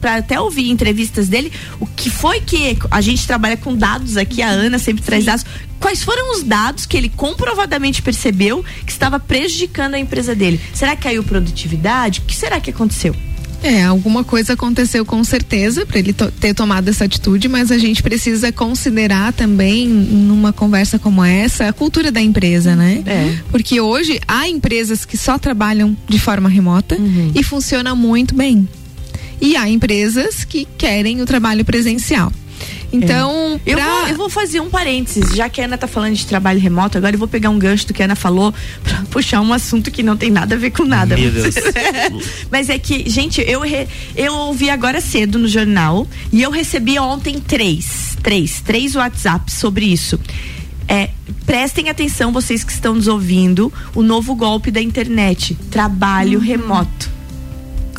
pra 0.02 0.18
até 0.18 0.38
ouvir 0.38 0.70
entrevistas 0.70 1.30
dele. 1.30 1.50
O 1.80 1.88
que 1.88 2.10
foi 2.10 2.42
que 2.42 2.78
a 2.92 3.00
gente 3.00 3.26
trabalha 3.26 3.56
com 3.56 3.74
dados 3.74 4.18
aqui, 4.18 4.42
a 4.42 4.50
Ana 4.50 4.78
sempre 4.78 5.02
traz 5.02 5.24
dados. 5.24 5.46
Quais 5.80 6.04
foram 6.04 6.34
os 6.34 6.44
dados 6.44 6.86
que 6.86 6.98
ele 6.98 7.08
comprovadamente 7.08 8.02
percebeu 8.02 8.62
que 8.86 8.92
estava 8.92 9.22
prejudicando 9.22 9.94
a 9.94 10.00
empresa 10.00 10.36
dele? 10.36 10.60
Será 10.74 10.98
que 10.98 11.04
caiu 11.04 11.24
produtividade? 11.24 12.20
O 12.20 12.24
que 12.24 12.36
será 12.36 12.60
que 12.60 12.72
aconteceu? 12.72 13.16
É, 13.64 13.84
alguma 13.84 14.24
coisa 14.24 14.54
aconteceu 14.54 15.04
com 15.04 15.24
certeza 15.24 15.86
para 15.86 15.98
ele 16.00 16.14
to- 16.14 16.32
ter 16.32 16.54
tomado 16.54 16.88
essa 16.90 17.06
atitude, 17.06 17.48
mas 17.48 17.72
a 17.72 17.78
gente 17.78 18.04
precisa 18.04 18.52
considerar 18.52 19.34
também, 19.34 19.88
numa 19.88 20.54
conversa 20.54 21.00
como 21.00 21.24
essa, 21.24 21.68
a 21.68 21.74
cultura 21.74 22.12
da 22.12 22.22
empresa, 22.22 22.76
né? 22.76 23.02
É. 23.06 23.36
Porque 23.50 23.82
hoje 23.82 24.20
há 24.28 24.48
empresas 24.48 25.06
que 25.06 25.18
só 25.18 25.38
trabalham 25.40 25.98
de 26.08 26.20
forma 26.20 26.48
remota 26.48 26.98
e 27.36 27.44
funciona 27.44 27.96
muito 27.96 28.36
bem. 28.36 28.68
E 29.42 29.56
há 29.56 29.68
empresas 29.70 30.44
que 30.46 30.68
querem 30.78 31.22
o 31.22 31.26
trabalho 31.26 31.66
presencial. 31.66 32.32
Então, 32.92 33.60
Eu, 33.66 33.76
pra- 33.78 33.86
vou, 33.86 34.08
eu 34.08 34.16
vou 34.16 34.30
fazer 34.30 34.60
um 34.62 34.70
parênteses, 34.70 35.36
já 35.36 35.50
que 35.50 35.60
a 35.62 35.66
Ana 35.66 35.78
tá 35.78 35.88
falando 35.88 36.16
de 36.16 36.26
trabalho 36.26 36.60
remoto, 36.60 36.98
agora 36.98 37.16
eu 37.16 37.20
vou 37.20 37.28
pegar 37.28 37.50
um 37.50 37.60
gancho 37.60 37.86
do 37.88 37.94
que 37.94 38.02
a 38.02 38.06
Ana 38.06 38.16
falou 38.16 38.54
pra 38.84 39.04
puxar 39.12 39.42
um 39.42 39.52
assunto 39.52 39.92
que 39.92 40.02
não 40.02 40.16
tem 40.16 40.32
nada 40.32 40.56
a 40.56 40.58
ver 40.58 40.72
com 40.72 40.84
nada. 40.86 41.18
Meu 41.18 41.30
Deus. 41.32 41.56
Mas 42.52 42.70
é 42.70 42.80
que, 42.80 43.10
gente, 43.10 43.42
eu, 43.42 43.62
re- 43.62 43.88
eu 44.16 44.34
ouvi 44.34 44.70
agora 44.70 45.02
cedo 45.02 45.38
no 45.38 45.48
jornal 45.48 46.08
e 46.32 46.42
eu 46.42 46.50
recebi 46.52 46.98
ontem 46.98 47.40
três, 47.40 48.18
três, 48.24 48.62
três 48.62 48.96
WhatsApps 48.96 49.56
sobre 49.56 49.86
isso. 49.86 50.20
É, 50.88 51.10
prestem 51.46 51.90
atenção, 51.90 52.32
vocês 52.32 52.64
que 52.64 52.72
estão 52.72 52.96
nos 52.96 53.08
ouvindo, 53.10 53.72
o 53.94 54.02
novo 54.02 54.34
golpe 54.34 54.72
da 54.72 54.82
internet, 54.82 55.54
trabalho 55.70 56.40
remoto. 56.40 57.17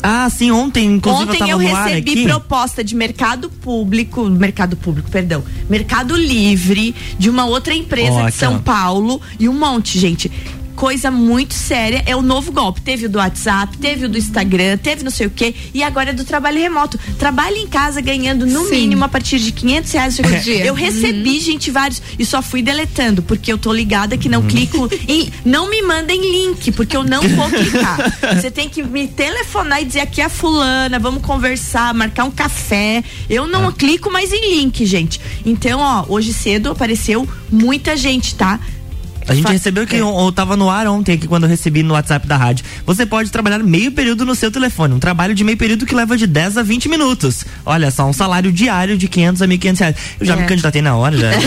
Ah, 0.01 0.29
sim, 0.29 0.51
ontem, 0.51 0.85
inclusive, 0.85 1.23
eu 1.23 1.29
Ontem 1.29 1.39
tava 1.39 1.51
eu 1.51 1.59
no 1.59 1.75
ar 1.75 1.87
recebi 1.87 2.11
aqui. 2.11 2.23
proposta 2.23 2.83
de 2.83 2.95
mercado 2.95 3.49
público, 3.49 4.23
mercado 4.29 4.77
público, 4.77 5.09
perdão, 5.09 5.43
mercado 5.69 6.15
livre, 6.15 6.95
de 7.17 7.29
uma 7.29 7.45
outra 7.45 7.73
empresa 7.73 8.11
Ó, 8.13 8.29
de 8.29 8.35
São. 8.35 8.59
Paulo 8.59 9.21
e 9.39 9.49
um 9.49 9.53
monte, 9.53 9.99
gente. 9.99 10.31
Coisa 10.79 11.11
muito 11.11 11.53
séria. 11.53 12.01
É 12.05 12.15
o 12.15 12.21
novo 12.21 12.53
golpe. 12.53 12.79
Teve 12.79 13.07
o 13.07 13.09
do 13.09 13.17
WhatsApp, 13.17 13.77
teve 13.77 14.05
o 14.05 14.09
do 14.09 14.17
Instagram, 14.17 14.77
teve 14.77 15.03
não 15.03 15.11
sei 15.11 15.27
o 15.27 15.29
quê. 15.29 15.53
E 15.73 15.83
agora 15.83 16.11
é 16.11 16.13
do 16.13 16.23
trabalho 16.23 16.57
remoto. 16.57 16.97
Trabalhe 17.19 17.59
em 17.59 17.67
casa 17.67 17.99
ganhando 17.99 18.45
no 18.45 18.63
Sim. 18.63 18.71
mínimo 18.71 19.03
a 19.03 19.09
partir 19.09 19.39
de 19.39 19.51
500 19.51 19.91
reais 19.91 20.17
por 20.17 20.31
dia. 20.39 20.65
Eu 20.65 20.73
recebi, 20.73 21.37
gente, 21.41 21.69
vários. 21.69 22.01
E 22.17 22.25
só 22.25 22.41
fui 22.41 22.61
deletando, 22.61 23.21
porque 23.21 23.51
eu 23.51 23.57
tô 23.57 23.73
ligada 23.73 24.17
que 24.17 24.29
não 24.29 24.41
clico 24.43 24.89
em. 25.05 25.29
Não 25.43 25.69
me 25.69 25.81
mandem 25.81 26.21
link, 26.21 26.71
porque 26.71 26.95
eu 26.95 27.03
não 27.03 27.21
vou 27.27 27.49
clicar. 27.49 27.97
Você 28.39 28.49
tem 28.49 28.69
que 28.69 28.81
me 28.81 29.05
telefonar 29.05 29.81
e 29.81 29.85
dizer 29.85 29.99
aqui 29.99 30.21
é 30.21 30.25
a 30.25 30.29
fulana, 30.29 30.97
vamos 30.97 31.21
conversar, 31.21 31.93
marcar 31.93 32.23
um 32.23 32.31
café. 32.31 33.03
Eu 33.29 33.45
não 33.45 33.69
clico 33.73 34.09
mais 34.09 34.31
em 34.31 34.55
link, 34.55 34.85
gente. 34.85 35.19
Então, 35.45 35.81
ó, 35.81 36.05
hoje 36.07 36.31
cedo 36.33 36.71
apareceu 36.71 37.27
muita 37.51 37.97
gente, 37.97 38.33
tá? 38.35 38.57
A 39.29 39.33
gente 39.35 39.43
Fa- 39.43 39.51
recebeu 39.51 39.85
que 39.87 39.95
é. 39.95 40.01
eu, 40.01 40.07
eu 40.07 40.31
tava 40.31 40.57
no 40.57 40.69
ar 40.69 40.87
ontem 40.87 41.13
aqui 41.13 41.27
quando 41.27 41.43
eu 41.43 41.49
recebi 41.49 41.83
no 41.83 41.93
WhatsApp 41.93 42.25
da 42.27 42.35
rádio. 42.37 42.65
Você 42.85 43.05
pode 43.05 43.31
trabalhar 43.31 43.59
meio 43.59 43.91
período 43.91 44.25
no 44.25 44.33
seu 44.35 44.51
telefone. 44.51 44.93
Um 44.93 44.99
trabalho 44.99 45.33
de 45.35 45.43
meio 45.43 45.57
período 45.57 45.85
que 45.85 45.93
leva 45.95 46.17
de 46.17 46.25
10 46.27 46.57
a 46.57 46.63
20 46.63 46.89
minutos. 46.89 47.45
Olha 47.65 47.91
só, 47.91 48.05
um 48.05 48.13
salário 48.13 48.51
diário 48.51 48.97
de 48.97 49.07
500 49.07 49.41
a 49.41 49.47
1.500 49.47 49.79
reais. 49.79 49.95
Eu 50.19 50.25
já 50.25 50.33
É. 50.33 50.35
me 50.37 50.47
candidatei 50.47 50.81
na 50.81 50.95
hora, 50.95 51.17
já. 51.17 51.29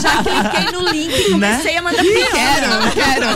Já 0.00 0.22
cliquei 0.22 0.72
no 0.72 0.90
link 0.90 1.12
e 1.12 1.30
comecei 1.30 1.76
a 1.76 1.82
mandar 1.82 2.02
Quero, 2.02 2.92
quero. 2.94 3.26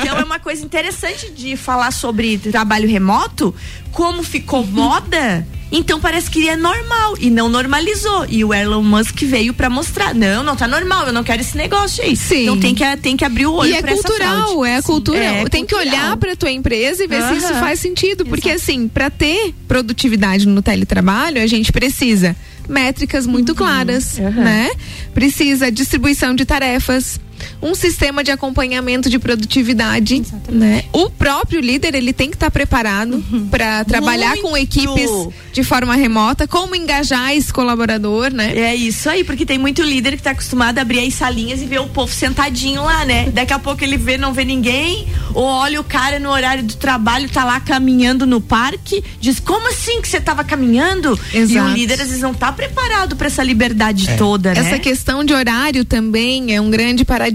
Então 0.00 0.18
é 0.18 0.24
uma 0.24 0.38
coisa 0.38 0.64
interessante 0.64 1.30
de 1.30 1.56
falar 1.56 1.92
sobre 1.92 2.38
trabalho 2.38 2.88
remoto, 2.88 3.54
como 3.92 4.22
ficou 4.22 4.66
moda. 4.66 5.46
Então 5.70 6.00
parece 6.00 6.30
que 6.30 6.48
é 6.48 6.56
normal 6.56 7.16
e 7.18 7.28
não 7.30 7.48
normalizou. 7.48 8.24
E 8.28 8.44
o 8.44 8.54
Elon 8.54 8.82
Musk 8.82 9.20
veio 9.22 9.52
pra 9.52 9.68
mostrar, 9.68 10.14
não, 10.14 10.42
não 10.42 10.54
tá 10.56 10.68
normal, 10.68 11.06
eu 11.08 11.12
não 11.12 11.24
quero 11.24 11.40
esse 11.40 11.56
negócio 11.56 12.02
aí. 12.04 12.14
Sim. 12.16 12.42
Então 12.44 12.60
tem 12.60 12.74
que 12.74 12.96
tem 12.98 13.16
que 13.16 13.24
abrir 13.24 13.46
o 13.46 13.52
olho 13.52 13.70
E 13.70 13.74
é 13.74 13.82
pra 13.82 13.92
essa 13.92 14.02
cultural, 14.02 14.64
é 14.64 14.76
a 14.76 14.82
cultura. 14.82 15.18
É 15.18 15.44
Tem 15.48 15.64
que 15.66 15.74
cultural. 15.74 15.94
olhar 16.04 16.16
para 16.16 16.36
tua 16.36 16.50
empresa 16.50 17.02
e 17.04 17.06
ver 17.06 17.22
se 17.22 17.34
isso 17.36 17.52
faz 17.54 17.80
sentido, 17.80 18.24
porque 18.24 18.50
assim, 18.50 18.88
para 18.88 19.10
ter 19.10 19.54
produtividade 19.66 20.46
no 20.46 20.62
teletrabalho, 20.62 21.42
a 21.42 21.46
gente 21.46 21.72
precisa 21.72 22.36
métricas 22.68 23.26
muito 23.26 23.54
claras, 23.54 24.18
Uhum. 24.18 24.30
Né? 24.30 24.70
Precisa 25.14 25.70
distribuição 25.70 26.34
de 26.34 26.44
tarefas, 26.44 27.20
um 27.62 27.74
sistema 27.74 28.22
de 28.22 28.30
acompanhamento 28.30 29.08
de 29.08 29.18
produtividade, 29.18 30.22
né? 30.48 30.84
O 30.92 31.10
próprio 31.10 31.60
líder, 31.60 31.94
ele 31.94 32.12
tem 32.12 32.30
que 32.30 32.36
estar 32.36 32.50
preparado 32.50 33.22
para 33.50 33.84
trabalhar 33.84 34.36
com 34.38 34.50
Muito. 34.50 34.62
equipes 34.62 35.10
de 35.52 35.62
forma 35.62 35.94
remota, 35.94 36.46
como 36.46 36.74
engajar 36.74 37.34
esse 37.34 37.52
colaborador, 37.52 38.32
né? 38.32 38.52
É 38.56 38.74
isso 38.74 39.08
aí, 39.08 39.24
porque 39.24 39.46
tem 39.46 39.58
muito 39.58 39.82
líder 39.82 40.16
que 40.16 40.22
tá 40.22 40.30
acostumado 40.30 40.78
a 40.78 40.82
abrir 40.82 41.00
as 41.06 41.14
salinhas 41.14 41.62
e 41.62 41.66
ver 41.66 41.80
o 41.80 41.86
povo 41.86 42.12
sentadinho 42.12 42.82
lá, 42.82 43.04
né? 43.04 43.30
Daqui 43.30 43.52
a 43.52 43.58
pouco 43.58 43.82
ele 43.82 43.96
vê, 43.96 44.18
não 44.18 44.32
vê 44.32 44.44
ninguém, 44.44 45.06
ou 45.34 45.44
olha 45.44 45.80
o 45.80 45.84
cara 45.84 46.18
no 46.18 46.30
horário 46.30 46.62
do 46.62 46.74
trabalho, 46.74 47.28
tá 47.28 47.44
lá 47.44 47.58
caminhando 47.60 48.26
no 48.26 48.40
parque, 48.40 49.02
diz, 49.20 49.40
como 49.40 49.68
assim 49.68 50.00
que 50.00 50.08
você 50.08 50.20
tava 50.20 50.44
caminhando? 50.44 51.18
E 51.32 51.38
o 51.38 51.42
Exato. 51.42 51.74
líder 51.74 51.94
às 51.94 52.08
vezes 52.08 52.22
não 52.22 52.34
tá 52.34 52.52
preparado 52.52 53.16
para 53.16 53.26
essa 53.26 53.42
liberdade 53.42 54.08
toda, 54.16 54.54
né? 54.54 54.60
Essa 54.60 54.78
questão 54.78 55.24
de 55.24 55.32
horário 55.32 55.84
também 55.84 56.54
é 56.54 56.60
um 56.60 56.70
grande 56.70 57.04
paradigma, 57.04 57.25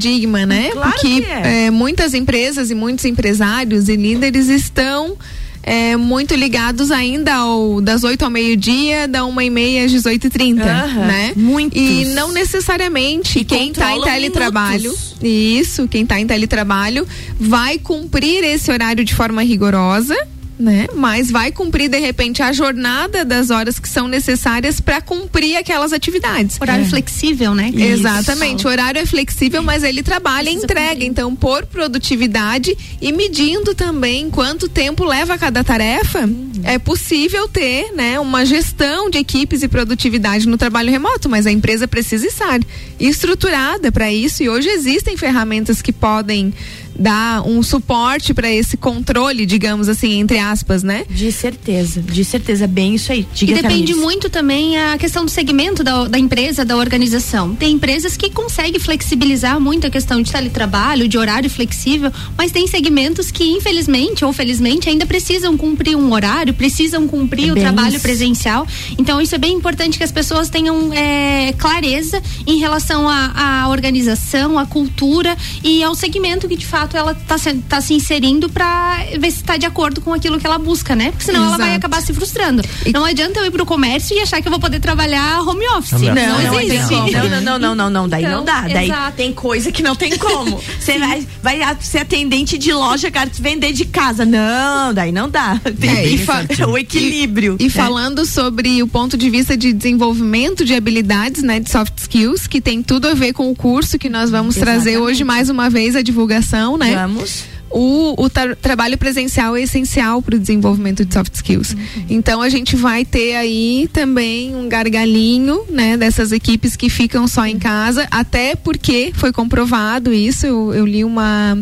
né? 0.45 0.69
Claro 0.71 0.91
Porque 0.91 1.21
que 1.21 1.25
é. 1.27 1.65
é, 1.65 1.71
muitas 1.71 2.13
empresas 2.13 2.69
e 2.71 2.75
muitos 2.75 3.05
empresários 3.05 3.89
e 3.89 3.95
líderes 3.95 4.48
estão 4.48 5.17
é, 5.63 5.95
muito 5.95 6.33
ligados 6.36 6.89
ainda 6.91 7.33
ao 7.36 7.81
das 7.81 8.03
8 8.03 8.24
ao 8.25 8.31
meio-dia, 8.31 9.07
da 9.07 9.25
uma 9.25 9.43
e 9.43 9.50
meia 9.50 9.86
às 9.86 9.91
18 9.91 10.27
h 10.27 10.29
30 10.33 10.63
Aham, 10.63 11.05
né? 11.05 11.33
muitos. 11.36 11.79
E 11.79 12.05
não 12.13 12.31
necessariamente 12.31 13.39
E 13.39 13.45
quem 13.45 13.69
está 13.69 13.95
em 13.95 14.01
teletrabalho, 14.01 14.81
minutos. 14.83 15.15
isso, 15.21 15.88
quem 15.88 16.03
está 16.03 16.19
em 16.19 16.25
teletrabalho 16.25 17.07
vai 17.39 17.77
cumprir 17.77 18.43
esse 18.43 18.71
horário 18.71 19.03
de 19.03 19.13
forma 19.13 19.43
rigorosa. 19.43 20.15
Né? 20.62 20.88
Mas 20.94 21.32
vai 21.32 21.51
cumprir 21.51 21.89
de 21.89 21.98
repente 21.98 22.44
a 22.44 22.53
jornada 22.53 23.25
das 23.25 23.50
horas 23.50 23.80
que 23.80 23.89
são 23.89 24.08
necessárias 24.08 24.80
para 24.80 25.01
cumprir 25.01 25.58
aquelas 25.58 25.91
atividades. 25.91 26.60
Horário 26.62 26.86
flexível, 26.86 27.56
né? 27.56 27.72
Exatamente, 27.75 28.68
o 28.68 28.70
horário 28.70 29.01
é 29.01 29.06
flexível, 29.08 29.63
mas 29.63 29.84
ele 29.84 30.03
trabalha 30.03 30.51
e 30.51 30.53
entrega. 30.53 31.03
Então, 31.03 31.36
por 31.36 31.65
produtividade 31.65 32.77
e 33.01 33.12
medindo 33.12 33.74
também 33.74 34.30
quanto 34.30 34.70
tempo 34.70 35.03
leva 35.03 35.36
cada 35.36 35.63
tarefa, 35.63 36.30
é 36.63 36.77
possível 36.77 37.48
ter 37.48 37.91
né, 37.94 38.20
uma 38.20 38.46
gestão 38.46 39.10
de 39.10 39.18
equipes 39.18 39.63
e 39.63 39.68
produtividade 39.68 40.48
no 40.48 40.58
trabalho 40.58 40.91
remoto, 40.91 41.27
mas 41.27 41.48
a 41.48 41.51
empresa 41.51 41.88
precisa 41.88 42.27
estar 42.27 42.60
estruturada 43.00 43.91
para 43.91 44.12
isso 44.12 44.44
e 44.44 44.50
hoje 44.50 44.70
existem 44.70 45.18
ferramentas 45.18 45.82
que 45.82 45.91
podem 45.91 46.53
dar 46.98 47.48
um 47.48 47.62
suporte 47.63 48.33
para 48.33 48.51
esse 48.51 48.77
controle, 48.77 49.45
digamos 49.45 49.88
assim, 49.89 50.19
entre 50.19 50.38
aspas, 50.39 50.83
né? 50.83 51.05
De 51.10 51.31
certeza, 51.31 52.01
de 52.01 52.24
certeza, 52.24 52.67
bem 52.67 52.95
isso 52.95 53.12
aí. 53.12 53.27
Diga, 53.33 53.53
E 53.53 53.62
depende 53.62 53.93
muito 53.95 54.29
também 54.29 54.77
a 54.77 54.98
questão 54.98 55.25
do 55.25 55.31
segmento 55.31 55.83
da, 55.83 56.05
da 56.07 56.19
empresa, 56.19 56.63
da 56.65 56.75
organização. 56.77 57.55
Tem 57.55 57.74
empresas 57.74 58.15
que 58.17 58.29
conseguem 58.29 58.79
flexibilizar 58.79 59.60
muito 59.60 59.88
a 59.88 59.89
questão 59.89 60.21
de 60.21 60.31
teletrabalho, 60.31 61.07
de 61.07 61.17
horário 61.17 61.50
flexível, 61.50 62.12
mas 62.38 62.51
tem 62.51 62.67
segmentos 62.67 63.31
que, 63.31 63.43
infelizmente 63.43 64.24
ou 64.25 64.33
felizmente, 64.33 64.89
ainda 64.89 65.05
precisam 65.05 65.57
cumprir 65.57 65.95
um 65.95 66.12
horário, 66.13 66.53
precisam 66.53 67.07
cumprir 67.07 67.50
É 67.50 67.51
o 67.51 67.55
trabalho 67.55 67.95
isso. 67.95 68.01
presencial. 68.01 68.67
Então, 68.98 69.21
isso 69.21 69.36
é 69.36 69.38
bem 69.38 69.53
importante 69.53 69.98
que 69.98 70.03
as 70.03 70.12
pessoas 70.12 70.50
tenham 70.50 70.93
é, 70.93 71.53
clareza 71.57 72.21
em 72.45 72.60
relação 72.60 73.07
à 73.07 73.62
à 73.62 73.69
organização, 73.69 74.57
à 74.57 74.65
cultura 74.65 75.38
e 75.63 75.83
ao 75.83 75.93
segmento 75.95 76.48
que 76.48 76.55
de 76.55 76.65
fato 76.65 76.80
ela 76.93 77.11
está 77.13 77.38
se, 77.38 77.53
tá 77.55 77.81
se 77.81 77.93
inserindo 77.93 78.50
para 78.50 78.97
ver 79.19 79.31
se 79.31 79.38
está 79.38 79.57
de 79.57 79.65
acordo 79.65 80.01
com 80.01 80.13
aquilo 80.13 80.39
que 80.39 80.45
ela 80.45 80.57
busca, 80.57 80.95
né? 80.95 81.11
Porque 81.11 81.25
senão 81.25 81.45
ela 81.45 81.57
vai 81.57 81.67
Exato. 81.69 81.77
acabar 81.85 82.01
se 82.01 82.13
frustrando. 82.13 82.61
Não 82.93 83.03
adianta 83.05 83.39
eu 83.39 83.45
ir 83.45 83.51
pro 83.51 83.65
comércio 83.65 84.15
e 84.15 84.19
achar 84.19 84.41
que 84.41 84.47
eu 84.47 84.51
vou 84.51 84.59
poder 84.59 84.79
trabalhar 84.79 85.39
home 85.41 85.65
office. 85.77 85.91
Não, 86.01 86.13
Não, 86.13 86.41
não, 86.43 86.59
existe. 86.59 86.91
não, 86.93 87.07
não, 87.07 87.41
não, 87.41 87.59
não, 87.59 87.75
não, 87.75 87.89
não, 87.89 88.09
daí 88.09 88.23
Então, 88.23 88.38
não 88.38 88.45
dá. 88.45 88.61
Daí 88.61 88.85
exato. 88.89 89.17
tem 89.17 89.33
coisa 89.33 89.71
que 89.71 89.81
não 89.83 89.95
tem 89.95 90.17
como. 90.17 90.61
Você 90.79 90.97
vai, 91.00 91.27
vai 91.41 91.77
ser 91.81 92.00
atendente 92.00 92.57
de 92.57 92.73
loja, 92.73 93.09
cara, 93.11 93.29
te 93.29 93.41
vender 93.41 93.71
de 93.73 93.85
casa. 93.85 94.25
Não, 94.25 94.93
daí 94.93 95.11
não 95.11 95.29
dá. 95.29 95.59
Tem 95.79 95.89
É, 95.89 96.07
e 96.07 96.17
que 96.17 96.25
fa- 96.25 96.45
o 96.67 96.77
equilíbrio. 96.77 97.57
E 97.59 97.63
né? 97.65 97.69
falando 97.69 98.25
sobre 98.25 98.81
o 98.83 98.88
ponto 98.88 99.17
de 99.17 99.29
vista 99.29 99.55
de 99.57 99.71
desenvolvimento 99.73 100.65
de 100.65 100.73
habilidades, 100.73 101.43
né, 101.43 101.59
de 101.59 101.69
soft 101.69 101.93
skills, 101.97 102.47
que 102.47 102.59
tem 102.61 102.81
tudo 102.81 103.07
a 103.07 103.13
ver 103.13 103.33
com 103.33 103.50
o 103.51 103.55
curso 103.55 103.97
que 104.00 104.09
nós 104.09 104.29
vamos 104.29 104.55
trazer 104.55 104.91
Exatamente. 104.91 105.11
hoje 105.11 105.23
mais 105.23 105.50
uma 105.50 105.69
vez 105.69 105.95
a 105.95 106.01
divulgação, 106.01 106.71
né? 106.78 106.96
Vamos. 106.96 107.44
O, 107.74 108.22
o 108.22 108.30
tra- 108.30 108.54
trabalho 108.56 108.98
presencial 108.98 109.56
é 109.56 109.62
essencial 109.62 110.22
para 110.22 110.36
o 110.36 110.40
desenvolvimento 110.40 111.06
de 111.06 111.13
soft 111.13 111.34
skills. 111.36 111.74
Então 112.10 112.42
a 112.42 112.50
gente 112.50 112.75
vai 112.75 113.06
ter 113.06 113.36
aí 113.36 113.90
também 113.94 114.54
um 114.54 114.68
gargalinho, 114.68 115.63
né, 115.70 115.96
dessas 115.96 116.34
equipes 116.34 116.75
que 116.75 116.90
ficam 116.90 117.30
só 117.30 117.46
em 117.46 117.58
casa, 117.58 118.06
até 118.12 118.56
porque 118.56 119.13
foi 119.16 119.32
comprovado 119.32 120.13
isso. 120.13 120.46
Eu, 120.46 120.74
eu 120.74 120.86
li 120.86 121.06
uma 121.06 121.58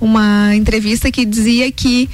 uma 0.00 0.54
entrevista 0.56 1.10
que 1.10 1.24
dizia 1.24 1.70
que 1.70 2.08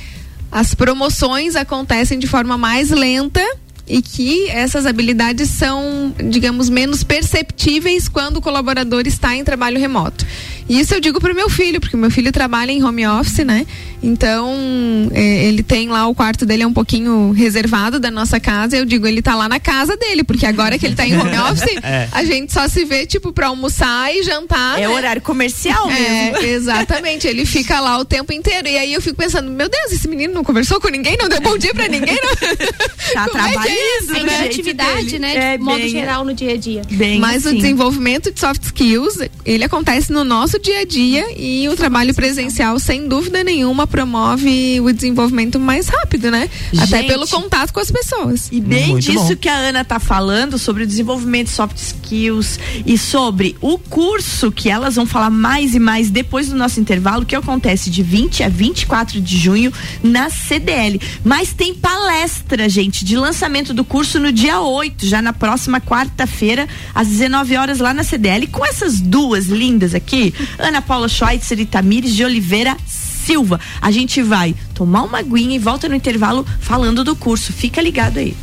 as 0.51 0.75
promoções 0.75 1.55
acontecem 1.55 2.19
de 2.19 2.27
forma 2.27 2.59
mais 2.59 2.91
lenta 2.91 3.43
e 3.87 4.01
que 4.01 4.49
essas 4.51 4.87
habilidades 4.87 5.51
são, 5.51 6.15
digamos, 6.31 6.69
menos 6.69 7.03
perceptíveis 7.03 8.09
quando 8.09 8.37
o 8.37 8.41
colaborador 8.41 9.03
está 9.07 9.35
em 9.35 9.43
trabalho 9.43 9.81
remoto. 9.81 10.25
Isso 10.71 10.95
eu 10.95 11.01
digo 11.01 11.21
para 11.21 11.33
o 11.33 11.37
meu 11.37 11.51
filho, 11.51 11.81
porque 11.81 11.97
meu 11.97 12.11
filho 12.11 12.31
trabalha 12.31 12.71
em 12.71 12.83
home 12.85 13.05
office, 13.07 13.45
né? 13.45 13.67
Então, 14.03 15.11
é, 15.13 15.45
ele 15.47 15.63
tem 15.63 15.89
lá 15.89 16.07
o 16.07 16.15
quarto 16.15 16.47
dele 16.47 16.63
é 16.63 16.67
um 16.67 16.73
pouquinho 16.73 17.33
reservado 17.33 17.99
da 17.99 18.11
nossa 18.11 18.39
casa. 18.41 18.77
Eu 18.77 18.85
digo, 18.85 19.07
ele 19.07 19.21
tá 19.21 19.35
lá 19.35 19.49
na 19.49 19.59
casa 19.61 19.97
dele, 19.97 20.23
porque 20.25 20.47
agora 20.47 20.79
que 20.79 20.87
ele 20.87 20.95
tá 20.95 21.07
em 21.07 21.17
home 21.19 21.37
office, 21.51 21.77
É. 21.83 22.09
a 22.13 22.25
gente 22.25 22.53
só 22.53 22.67
se 22.69 22.85
vê, 22.85 23.05
tipo, 23.07 23.33
para 23.33 23.49
almoçar 23.49 24.15
e 24.15 24.23
jantar. 24.23 24.79
É 24.79 24.83
né? 24.83 24.89
horário 24.89 25.21
comercial 25.21 25.87
mesmo. 25.89 26.37
É, 26.39 26.45
exatamente. 26.55 27.27
Ele 27.27 27.45
fica 27.45 27.81
lá 27.81 27.99
o 27.99 28.05
tempo 28.05 28.33
inteiro. 28.33 28.69
E 28.69 28.77
aí 28.79 28.93
eu 28.93 29.03
fico 29.03 29.17
pensando, 29.17 29.51
meu 29.51 29.69
Deus, 29.69 29.93
esse 29.93 30.07
menino 30.09 30.33
não 30.33 30.45
conversou 30.45 30.81
com 30.81 30.89
ninguém, 30.89 31.17
não 31.19 31.29
deu 31.29 31.41
bom 31.41 31.59
dia 31.59 31.75
pra 31.75 31.89
ninguém, 31.89 32.19
não. 32.23 32.31
Tá 33.13 33.29
Como 33.29 33.39
é 33.43 33.49
é 33.49 33.53
trabalhando, 33.53 33.77
isso, 34.03 34.15
É 34.17 34.21
do 34.21 34.27
né? 34.27 34.45
atividade, 34.45 35.05
dele. 35.07 35.19
né? 35.19 35.55
É 35.55 35.59
de 35.59 35.65
modo 35.65 35.79
bem- 35.79 35.89
geral 35.89 36.25
no 36.25 36.33
dia 36.33 36.53
a 36.53 36.57
dia. 36.57 36.83
Bem 36.91 37.19
Mas 37.19 37.45
o 37.45 37.49
assim. 37.49 37.57
desenvolvimento 37.57 38.31
de 38.33 38.39
soft 38.39 38.63
skills, 38.63 39.19
ele 39.45 39.65
acontece 39.65 40.13
no 40.13 40.23
nosso 40.23 40.60
dia 40.61 40.81
a 40.81 40.85
dia 40.85 41.27
e 41.37 41.69
o 41.69 41.77
trabalho 41.77 42.15
presencial, 42.15 42.79
sem 42.79 43.09
dúvida 43.09 43.43
nenhuma, 43.43 43.87
promove 43.87 44.81
o 44.81 44.93
desenvolvimento 44.93 45.59
mais 45.59 45.89
rápido, 45.89 46.31
né? 46.31 46.49
Até 46.79 46.99
Gente. 46.99 47.07
pelo 47.09 47.27
contato 47.27 47.73
com 47.73 47.81
as 47.81 47.91
pessoas. 47.91 48.49
E 48.53 48.61
bem 48.61 48.89
Muito 48.89 49.05
disso 49.05 49.29
bom. 49.29 49.37
que 49.37 49.49
a 49.49 49.57
Ana 49.57 49.85
tá 49.85 49.99
falando 49.99 50.59
sobre 50.59 50.85
o 50.85 50.87
desenvolvimento 50.87 51.49
de 51.49 51.53
soft 51.53 51.77
skills 51.77 52.59
e 52.85 52.99
sobre 52.99 53.57
o 53.61 53.79
curso 53.79 54.53
que 54.53 54.69
elas 54.69 54.97
vão 54.97 55.07
falar 55.07 55.31
mais 55.31 55.75
e 55.75 55.79
mais 55.79 56.11
depois 56.11 56.49
do 56.49 56.57
nosso 56.57 56.79
intervalo, 56.81 57.25
que 57.25 57.35
acontece 57.35 57.91
de 57.91 58.03
20 58.03 58.43
a 58.43 58.49
24 58.49 59.21
de 59.21 59.39
junho 59.39 59.73
na 60.03 60.29
CDL. 60.31 61.01
Mas 61.25 61.53
tem 61.53 61.75
palestra, 61.75 62.69
gente, 62.69 63.05
de 63.05 63.17
lançamento 63.17 63.73
do 63.73 63.85
curso 63.85 64.19
no 64.19 64.31
dia 64.33 64.61
8, 64.61 65.07
já 65.07 65.23
na 65.23 65.33
próxima 65.33 65.81
quarta-feira, 65.81 66.69
às 66.95 67.09
19 67.09 67.57
horas 67.57 67.79
lá 67.79 67.95
na 67.95 68.03
CDL, 68.03 68.47
com 68.47 68.65
essas 68.65 69.01
duas 69.01 69.47
lindas 69.47 69.95
aqui, 69.95 70.35
Ana 70.59 70.83
Paula 70.83 71.09
Schweitzer 71.09 71.61
e 71.61 71.67
Tamires 71.67 72.15
de 72.15 72.25
Oliveira 72.25 72.77
Silva. 72.87 73.61
A 73.81 73.91
gente 73.91 74.23
vai 74.23 74.55
tomar 74.75 75.03
uma 75.03 75.19
aguinha 75.19 75.57
e 75.57 75.59
volta 75.59 75.89
no 75.89 75.95
intervalo 75.95 76.47
falando 76.61 77.05
do 77.05 77.15
curso. 77.15 77.53
Fica 77.53 77.81
ligado 77.81 78.19
aí. 78.19 78.37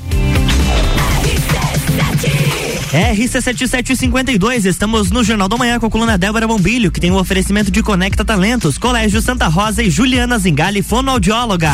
RC7752, 2.91 4.65
estamos 4.65 5.11
no 5.11 5.23
Jornal 5.23 5.49
da 5.49 5.57
Manhã 5.57 5.79
com 5.79 5.87
a 5.87 5.89
coluna 5.89 6.17
Débora 6.17 6.47
Bombilho, 6.47 6.89
que 6.89 7.01
tem 7.01 7.11
o 7.11 7.15
um 7.15 7.17
oferecimento 7.17 7.69
de 7.69 7.83
Conecta 7.83 8.23
Talentos, 8.23 8.77
Colégio 8.77 9.21
Santa 9.21 9.47
Rosa 9.47 9.83
e 9.83 9.89
Juliana 9.89 10.39
Zingali, 10.39 10.81
fonoaudióloga. 10.81 11.71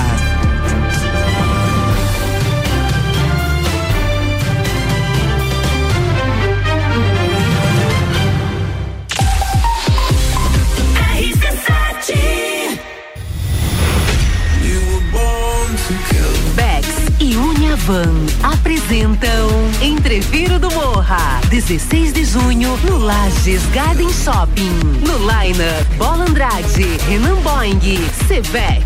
Van 17.85 18.07
apresentam 18.41 19.49
Entreviro 19.81 20.57
do 20.57 20.71
Morra, 20.71 21.41
16 21.49 22.13
de 22.13 22.23
junho 22.23 22.77
no 22.77 22.97
Lages 22.97 23.61
Garden 23.73 24.09
Shopping. 24.09 24.71
No 25.05 25.17
Liner, 25.17 25.83
Bola 25.97 26.23
Andrade, 26.23 26.97
Renan 27.09 27.35
Boing, 27.41 27.81
Sevec, 28.25 28.85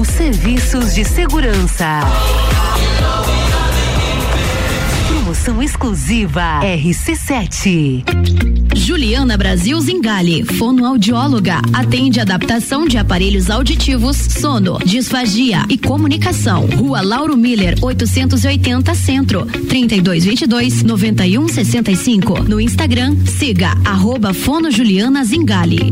Serviços 0.03 0.93
de 0.95 1.03
Segurança. 1.05 2.01
Promoção 5.07 5.61
exclusiva 5.61 6.59
RC7. 6.61 8.03
Juliana 8.75 9.37
Brasil 9.37 9.79
Zingali, 9.79 10.43
fonoaudióloga, 10.43 11.61
atende 11.73 12.19
adaptação 12.19 12.87
de 12.87 12.97
aparelhos 12.97 13.49
auditivos, 13.49 14.17
sono, 14.17 14.79
disfagia 14.79 15.65
e 15.69 15.77
comunicação. 15.77 16.65
Rua 16.65 17.01
Lauro 17.01 17.37
Miller, 17.37 17.77
880 17.81 18.95
Centro, 18.95 19.45
3222 19.45 20.83
9165. 20.83 22.43
No 22.43 22.59
Instagram, 22.59 23.15
siga 23.25 23.73
arroba 23.85 24.33
Fono 24.33 24.71
Juliana 24.71 25.23
Zingali. 25.23 25.91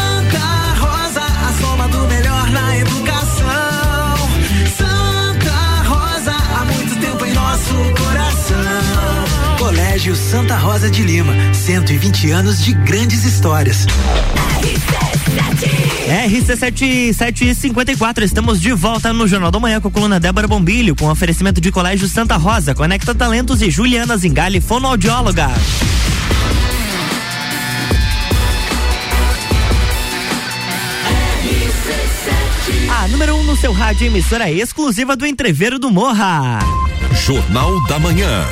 Colégio 10.01 10.15
Santa 10.15 10.57
Rosa 10.57 10.89
de 10.89 11.03
Lima, 11.03 11.31
120 11.53 12.31
anos 12.31 12.65
de 12.65 12.73
grandes 12.73 13.23
histórias. 13.23 13.85
RC7754, 16.27 18.23
estamos 18.23 18.59
de 18.59 18.73
volta 18.73 19.13
no 19.13 19.27
Jornal 19.27 19.51
da 19.51 19.59
Manhã 19.59 19.79
com 19.79 19.89
a 19.89 19.91
coluna 19.91 20.19
Débora 20.19 20.47
Bombilho, 20.47 20.95
com 20.95 21.07
oferecimento 21.07 21.61
de 21.61 21.71
Colégio 21.71 22.07
Santa 22.07 22.35
Rosa, 22.35 22.73
Conecta 22.73 23.13
Talentos 23.13 23.61
e 23.61 23.69
Juliana 23.69 24.17
Zingali, 24.17 24.59
fonoaudióloga. 24.59 25.51
A 32.89 33.07
número 33.07 33.35
1 33.35 33.39
um 33.39 33.43
no 33.43 33.55
seu 33.55 33.71
rádio, 33.71 34.07
emissora 34.07 34.49
exclusiva 34.49 35.15
do 35.15 35.27
Entreveiro 35.27 35.77
do 35.77 35.91
Morra. 35.91 36.57
Jornal 37.23 37.85
da 37.85 37.99
Manhã. 37.99 38.47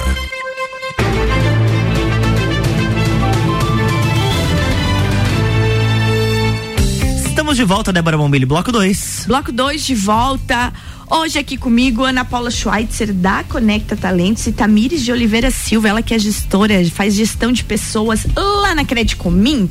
Estamos 7.49 7.67
de 7.67 7.73
volta, 7.73 7.91
Débora 7.91 8.15
Bombilho, 8.15 8.45
bloco 8.45 8.71
2. 8.71 9.23
Bloco 9.25 9.51
2 9.51 9.83
de 9.83 9.95
volta. 9.95 10.71
Hoje 11.09 11.39
aqui 11.39 11.57
comigo, 11.57 12.03
Ana 12.03 12.23
Paula 12.23 12.51
Schweitzer, 12.51 13.11
da 13.11 13.43
Conecta 13.43 13.97
Talentos, 13.97 14.45
e 14.45 14.51
Tamires 14.51 15.03
de 15.03 15.11
Oliveira 15.11 15.49
Silva, 15.49 15.89
ela 15.89 16.03
que 16.03 16.13
é 16.13 16.19
gestora, 16.19 16.75
faz 16.91 17.15
gestão 17.15 17.51
de 17.51 17.63
pessoas 17.63 18.27
lá 18.35 18.75
na 18.75 18.85
Credicomim. 18.85 19.67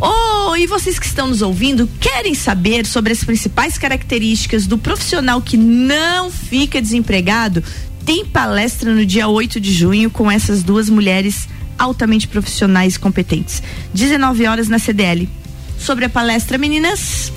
Oh, 0.00 0.56
e 0.56 0.66
vocês 0.66 0.98
que 0.98 1.04
estão 1.04 1.26
nos 1.26 1.42
ouvindo, 1.42 1.86
querem 2.00 2.34
saber 2.34 2.86
sobre 2.86 3.12
as 3.12 3.22
principais 3.22 3.76
características 3.76 4.66
do 4.66 4.78
profissional 4.78 5.42
que 5.42 5.58
não 5.58 6.30
fica 6.30 6.80
desempregado? 6.80 7.62
Tem 8.06 8.24
palestra 8.24 8.90
no 8.90 9.04
dia 9.04 9.28
8 9.28 9.60
de 9.60 9.70
junho 9.70 10.08
com 10.08 10.30
essas 10.30 10.62
duas 10.62 10.88
mulheres 10.88 11.46
altamente 11.78 12.26
profissionais 12.26 12.94
e 12.94 12.98
competentes. 12.98 13.62
19 13.92 14.46
horas 14.46 14.66
na 14.66 14.78
CDL 14.78 15.28
sobre 15.82 16.06
a 16.06 16.08
palestra, 16.08 16.58
meninas? 16.58 17.32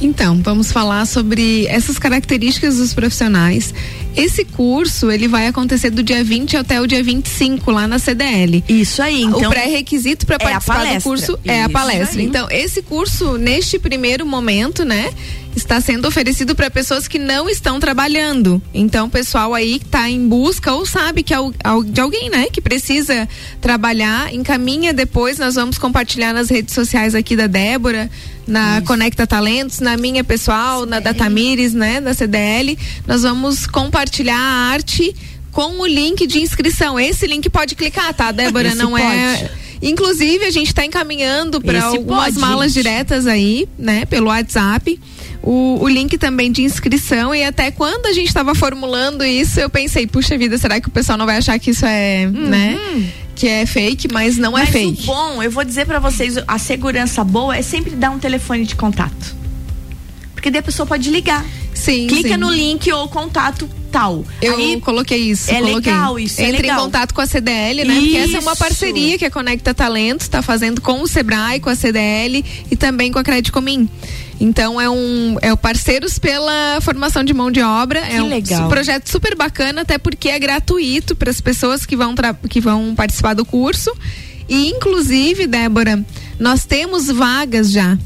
Então, 0.00 0.40
vamos 0.42 0.72
falar 0.72 1.06
sobre 1.06 1.66
essas 1.66 1.98
características 1.98 2.78
dos 2.78 2.94
profissionais. 2.94 3.74
Esse 4.16 4.44
curso, 4.44 5.10
ele 5.10 5.28
vai 5.28 5.46
acontecer 5.46 5.90
do 5.90 6.02
dia 6.02 6.24
20 6.24 6.56
até 6.56 6.80
o 6.80 6.86
dia 6.86 7.02
25 7.02 7.70
lá 7.70 7.86
na 7.86 7.98
CDL. 7.98 8.64
Isso 8.68 9.02
aí, 9.02 9.22
então. 9.22 9.48
O 9.48 9.50
pré-requisito 9.50 10.26
para 10.26 10.36
é 10.36 10.38
participar 10.38 10.94
do 10.94 11.02
curso 11.02 11.38
é 11.44 11.58
Isso 11.58 11.66
a 11.66 11.68
palestra. 11.68 12.20
Aí. 12.20 12.26
Então, 12.26 12.48
esse 12.50 12.82
curso, 12.82 13.36
neste 13.36 13.78
primeiro 13.78 14.24
momento, 14.26 14.84
né, 14.84 15.12
está 15.54 15.80
sendo 15.80 16.08
oferecido 16.08 16.54
para 16.54 16.70
pessoas 16.70 17.06
que 17.06 17.18
não 17.18 17.48
estão 17.48 17.78
trabalhando. 17.78 18.60
Então, 18.72 19.06
o 19.06 19.10
pessoal 19.10 19.54
aí 19.54 19.78
que 19.78 19.86
está 19.86 20.08
em 20.08 20.26
busca 20.28 20.72
ou 20.72 20.86
sabe 20.86 21.22
que 21.22 21.34
é 21.34 21.38
de 21.86 22.00
alguém, 22.00 22.30
né, 22.30 22.46
que 22.50 22.60
precisa 22.60 23.28
trabalhar, 23.60 24.32
encaminha 24.34 24.92
depois, 24.92 25.38
nós 25.38 25.54
vamos 25.54 25.78
compartilhar 25.78 26.32
nas 26.32 26.48
redes 26.48 26.74
sociais 26.74 27.14
aqui 27.14 27.36
da 27.36 27.46
Débora, 27.46 28.10
na 28.50 28.78
Isso. 28.78 28.86
Conecta 28.86 29.26
Talentos, 29.26 29.78
na 29.80 29.96
minha 29.96 30.22
pessoal, 30.24 30.84
na 30.84 31.00
da 31.00 31.14
Tamires, 31.14 31.72
né, 31.72 32.00
da 32.00 32.12
CDL. 32.12 32.76
Nós 33.06 33.22
vamos 33.22 33.66
compartilhar 33.66 34.36
a 34.36 34.70
arte 34.72 35.14
com 35.52 35.80
o 35.80 35.86
link 35.86 36.26
de 36.26 36.40
inscrição. 36.40 36.98
Esse 36.98 37.26
link 37.26 37.48
pode 37.48 37.74
clicar, 37.74 38.12
tá, 38.14 38.30
Débora? 38.32 38.68
Esse 38.68 38.76
não 38.76 38.90
pode. 38.90 39.02
é. 39.04 39.50
Inclusive, 39.82 40.44
a 40.44 40.50
gente 40.50 40.68
está 40.68 40.84
encaminhando 40.84 41.60
para 41.60 41.82
algumas 41.84 42.34
pode, 42.34 42.38
malas 42.38 42.72
gente. 42.72 42.82
diretas 42.82 43.26
aí, 43.26 43.66
né, 43.78 44.04
pelo 44.04 44.26
WhatsApp. 44.26 45.00
O, 45.42 45.78
o, 45.80 45.88
link 45.88 46.18
também 46.18 46.52
de 46.52 46.62
inscrição 46.62 47.34
e 47.34 47.42
até 47.42 47.70
quando 47.70 48.04
a 48.04 48.12
gente 48.12 48.26
estava 48.28 48.54
formulando 48.54 49.24
isso, 49.24 49.58
eu 49.58 49.70
pensei, 49.70 50.06
puxa 50.06 50.36
vida, 50.36 50.58
será 50.58 50.78
que 50.82 50.88
o 50.88 50.90
pessoal 50.90 51.16
não 51.16 51.24
vai 51.24 51.38
achar 51.38 51.58
que 51.58 51.70
isso 51.70 51.86
é, 51.86 52.26
Uhum. 52.26 52.48
né? 52.48 52.78
Que 53.40 53.48
é 53.48 53.64
fake, 53.64 54.06
mas 54.12 54.36
não 54.36 54.52
Mas 54.52 54.68
é 54.68 54.72
fake. 54.72 55.04
o 55.04 55.06
bom, 55.06 55.42
eu 55.42 55.50
vou 55.50 55.64
dizer 55.64 55.86
para 55.86 55.98
vocês, 55.98 56.34
a 56.46 56.58
segurança 56.58 57.24
boa 57.24 57.56
é 57.56 57.62
sempre 57.62 57.92
dar 57.96 58.10
um 58.10 58.18
telefone 58.18 58.66
de 58.66 58.76
contato. 58.76 59.34
Porque 60.34 60.50
daí 60.50 60.60
a 60.60 60.62
pessoa 60.62 60.86
pode 60.86 61.08
ligar. 61.10 61.42
Sim, 61.72 62.06
Clica 62.06 62.30
sim. 62.30 62.36
no 62.36 62.50
link 62.50 62.92
ou 62.92 63.08
contato 63.08 63.66
tal. 63.90 64.26
Eu 64.42 64.56
Aí 64.58 64.78
coloquei 64.82 65.16
isso. 65.18 65.50
é 65.50 65.54
coloquei. 65.54 65.74
legal 65.74 66.18
isso, 66.18 66.38
é 66.38 66.44
Entre 66.50 66.62
legal. 66.62 66.80
em 66.80 66.82
contato 66.82 67.14
com 67.14 67.20
a 67.22 67.26
CDL, 67.26 67.82
né? 67.84 67.94
Porque 67.98 68.16
essa 68.18 68.36
é 68.36 68.40
uma 68.40 68.52
Isso. 68.52 68.62
parceria 68.62 69.16
que 69.18 69.24
a 69.24 69.30
Conecta 69.30 69.72
Talentos 69.72 70.26
está 70.26 70.42
fazendo 70.42 70.82
com 70.82 71.00
o 71.00 71.08
Sebrae, 71.08 71.60
com 71.60 71.70
a 71.70 71.74
CDL 71.74 72.44
e 72.70 72.76
também 72.76 73.10
com 73.10 73.18
a 73.18 73.24
Credicomim. 73.24 73.88
Então 74.40 74.80
é 74.80 74.88
um 74.88 75.36
é 75.42 75.52
o 75.52 75.56
parceiros 75.56 76.18
pela 76.18 76.80
formação 76.80 77.22
de 77.22 77.34
mão 77.34 77.50
de 77.50 77.60
obra. 77.60 78.00
Que 78.00 78.16
é 78.16 78.22
um 78.22 78.28
legal. 78.28 78.68
projeto 78.68 79.08
super 79.08 79.36
bacana, 79.36 79.82
até 79.82 79.98
porque 79.98 80.30
é 80.30 80.38
gratuito 80.38 81.14
para 81.14 81.30
as 81.30 81.40
pessoas 81.40 81.84
que 81.84 81.94
vão 81.94 82.14
que 82.48 82.60
vão 82.60 82.94
participar 82.94 83.34
do 83.34 83.44
curso. 83.44 83.92
E 84.48 84.68
inclusive, 84.70 85.46
Débora, 85.46 86.04
nós 86.38 86.64
temos 86.64 87.06
vagas 87.06 87.70
já. 87.70 87.96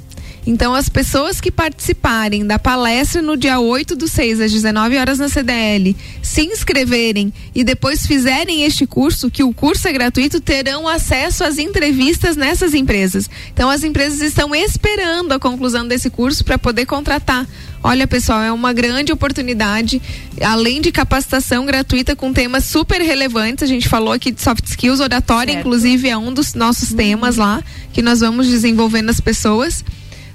Então, 0.46 0.74
as 0.74 0.88
pessoas 0.88 1.40
que 1.40 1.50
participarem 1.50 2.46
da 2.46 2.58
palestra 2.58 3.22
no 3.22 3.36
dia 3.36 3.58
8 3.58 3.96
do 3.96 4.06
6, 4.06 4.40
às 4.40 4.52
19 4.52 4.98
horas 4.98 5.18
na 5.18 5.28
CDL, 5.28 5.96
se 6.22 6.42
inscreverem 6.42 7.32
e 7.54 7.64
depois 7.64 8.06
fizerem 8.06 8.64
este 8.64 8.86
curso, 8.86 9.30
que 9.30 9.42
o 9.42 9.54
curso 9.54 9.88
é 9.88 9.92
gratuito, 9.92 10.40
terão 10.40 10.86
acesso 10.86 11.44
às 11.44 11.56
entrevistas 11.58 12.36
nessas 12.36 12.74
empresas. 12.74 13.28
Então, 13.52 13.70
as 13.70 13.84
empresas 13.84 14.20
estão 14.20 14.54
esperando 14.54 15.32
a 15.32 15.38
conclusão 15.38 15.88
desse 15.88 16.10
curso 16.10 16.44
para 16.44 16.58
poder 16.58 16.84
contratar. 16.84 17.46
Olha, 17.82 18.06
pessoal, 18.06 18.40
é 18.40 18.50
uma 18.50 18.72
grande 18.72 19.12
oportunidade, 19.12 20.00
além 20.40 20.80
de 20.80 20.90
capacitação 20.90 21.66
gratuita 21.66 22.16
com 22.16 22.32
temas 22.32 22.64
super 22.64 23.00
relevantes. 23.00 23.62
A 23.62 23.66
gente 23.66 23.88
falou 23.88 24.12
aqui 24.12 24.30
de 24.30 24.40
soft 24.40 24.64
skills, 24.66 25.00
oratória, 25.00 25.52
Certo. 25.52 25.66
inclusive, 25.66 26.08
é 26.08 26.16
um 26.16 26.32
dos 26.32 26.54
nossos 26.54 26.94
temas 26.94 27.36
lá 27.36 27.62
que 27.92 28.00
nós 28.00 28.20
vamos 28.20 28.46
desenvolvendo 28.46 29.10
as 29.10 29.20
pessoas. 29.20 29.84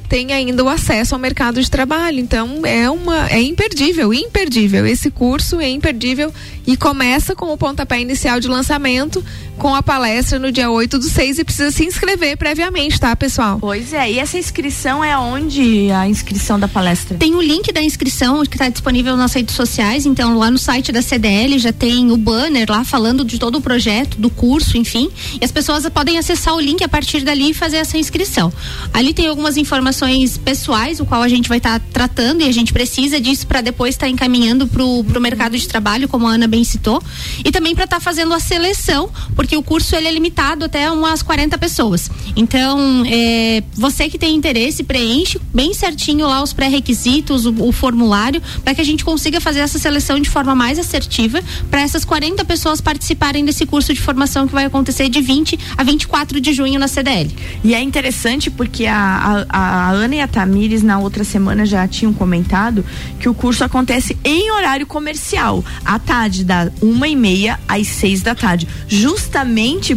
Tem 0.10 0.34
ainda 0.34 0.64
o 0.64 0.68
acesso 0.68 1.14
ao 1.14 1.22
mercado 1.22 1.62
de 1.62 1.70
trabalho. 1.70 2.20
Então, 2.20 2.66
é 2.66 2.90
uma 2.90 3.30
é 3.30 3.40
imperdível, 3.40 4.12
imperdível. 4.12 4.86
Esse 4.86 5.12
curso 5.12 5.62
é 5.62 5.70
imperdível 5.70 6.34
e 6.70 6.78
começa 6.78 7.36
com 7.36 7.52
o 7.52 7.58
pontapé 7.58 8.00
inicial 8.00 8.40
de 8.40 8.48
lançamento 8.48 9.26
com 9.58 9.74
a 9.76 9.82
palestra 9.82 10.38
no 10.38 10.52
dia 10.52 10.70
8 10.70 11.00
do 11.00 11.04
6 11.04 11.40
e 11.40 11.44
precisa 11.44 11.72
se 11.72 11.84
inscrever 11.84 12.38
previamente, 12.38 13.00
tá, 13.00 13.14
pessoal? 13.16 13.58
Pois 13.60 13.92
é, 13.92 14.12
e 14.12 14.20
essa 14.20 14.38
inscrição 14.38 15.04
é 15.04 15.18
onde 15.18 15.92
a 15.92 16.08
inscrição 16.08 16.60
da 16.60 16.68
palestra? 16.68 17.18
Tem 17.18 17.36
o 17.36 17.42
link 17.42 17.74
da 17.74 17.82
inscrição 17.82 18.42
que 18.46 18.56
está 18.56 18.70
disponível 18.70 19.18
nas 19.18 19.34
redes 19.34 19.56
sociais, 19.56 20.06
então 20.06 20.38
lá 20.38 20.50
no 20.50 20.60
site 20.60 20.92
da 20.92 21.02
CDL 21.02 21.58
já 21.58 21.74
tem 21.74 22.12
o 22.12 22.16
banner 22.16 22.68
lá 22.70 22.86
falando 22.86 23.26
de 23.26 23.40
todo 23.40 23.58
o 23.58 23.62
projeto, 23.62 24.18
do 24.18 24.30
curso, 24.30 24.78
enfim. 24.78 25.10
E 25.42 25.44
as 25.44 25.52
pessoas 25.52 25.90
podem 25.90 26.20
acessar 26.20 26.54
o 26.56 26.60
link 26.60 26.84
a 26.84 26.88
partir 26.88 27.22
dali 27.22 27.50
e 27.50 27.54
fazer 27.54 27.78
essa 27.78 27.98
inscrição. 27.98 28.54
Ali 28.94 29.14
tem 29.14 29.28
algumas 29.28 29.58
informações 29.58 30.38
pessoais, 30.38 31.00
o 31.00 31.06
qual 31.06 31.24
a 31.24 31.28
gente 31.28 31.50
vai 31.50 31.58
estar 31.58 31.82
tratando 31.92 32.42
e 32.42 32.46
a 32.46 32.52
gente 32.54 32.72
precisa 32.72 33.20
disso 33.20 33.48
para 33.48 33.60
depois 33.60 33.96
estar 33.96 34.08
encaminhando 34.08 34.68
para 34.68 34.84
o 34.84 35.20
mercado 35.20 35.58
de 35.58 35.68
trabalho, 35.68 36.08
como 36.08 36.28
a 36.28 36.32
Ana 36.32 36.48
bem 36.48 36.59
citou, 36.64 37.02
e 37.44 37.52
também 37.52 37.76
para 37.76 37.86
estar 37.86 38.00
fazendo 38.00 38.34
a 38.34 38.40
seleção, 38.40 39.10
porque 39.36 39.56
o 39.56 39.64
curso 39.64 39.96
ele 39.96 40.08
é 40.08 40.12
limitado 40.12 40.66
até 40.66 40.90
umas 40.92 41.22
40 41.22 41.58
pessoas. 41.58 42.10
Então, 42.36 43.04
é, 43.06 43.64
você 43.74 44.10
que 44.10 44.18
tem 44.18 44.36
interesse, 44.36 44.84
preenche 44.84 45.40
bem 45.54 45.74
certinho 45.74 46.28
lá 46.28 46.42
os 46.42 46.54
pré-requisitos, 46.54 47.46
o, 47.46 47.54
o 47.64 47.72
formulário, 47.72 48.42
para 48.64 48.74
que 48.74 48.82
a 48.82 48.84
gente 48.84 49.04
consiga 49.04 49.40
fazer 49.40 49.60
essa 49.60 49.80
seleção 49.80 50.20
de 50.20 50.30
forma 50.30 50.56
mais 50.56 50.80
assertiva 50.80 51.42
para 51.70 51.82
essas 51.82 52.06
40 52.06 52.44
pessoas 52.46 52.82
participarem 52.82 53.46
desse 53.46 53.66
curso 53.66 53.94
de 53.94 54.02
formação 54.02 54.48
que 54.48 54.54
vai 54.54 54.66
acontecer 54.66 55.10
de 55.10 55.22
20 55.22 55.60
a 55.78 55.84
24 55.84 56.40
de 56.40 56.54
junho 56.54 56.80
na 56.80 56.88
CDL. 56.88 57.34
E 57.64 57.74
é 57.74 57.82
interessante 57.82 58.50
porque 58.50 58.86
a, 58.86 59.46
a, 59.50 59.60
a 59.60 59.92
Ana 59.92 60.16
e 60.16 60.22
a 60.22 60.28
Tamires 60.28 60.84
na 60.84 61.00
outra 61.00 61.24
semana 61.24 61.66
já 61.66 61.88
tinham 61.88 62.14
comentado 62.14 62.86
que 63.20 63.30
o 63.30 63.34
curso 63.34 63.64
acontece 63.64 64.18
em 64.24 64.52
horário 64.52 64.86
comercial, 64.86 65.64
à 65.86 66.00
tarde, 66.00 66.44
da 66.50 66.72
uma 66.82 67.08
e 67.08 67.16
meia 67.16 67.60
às 67.68 67.88
seis 67.88 68.24
da 68.24 68.34
tarde. 68.34 68.68
Justamente 68.88 69.96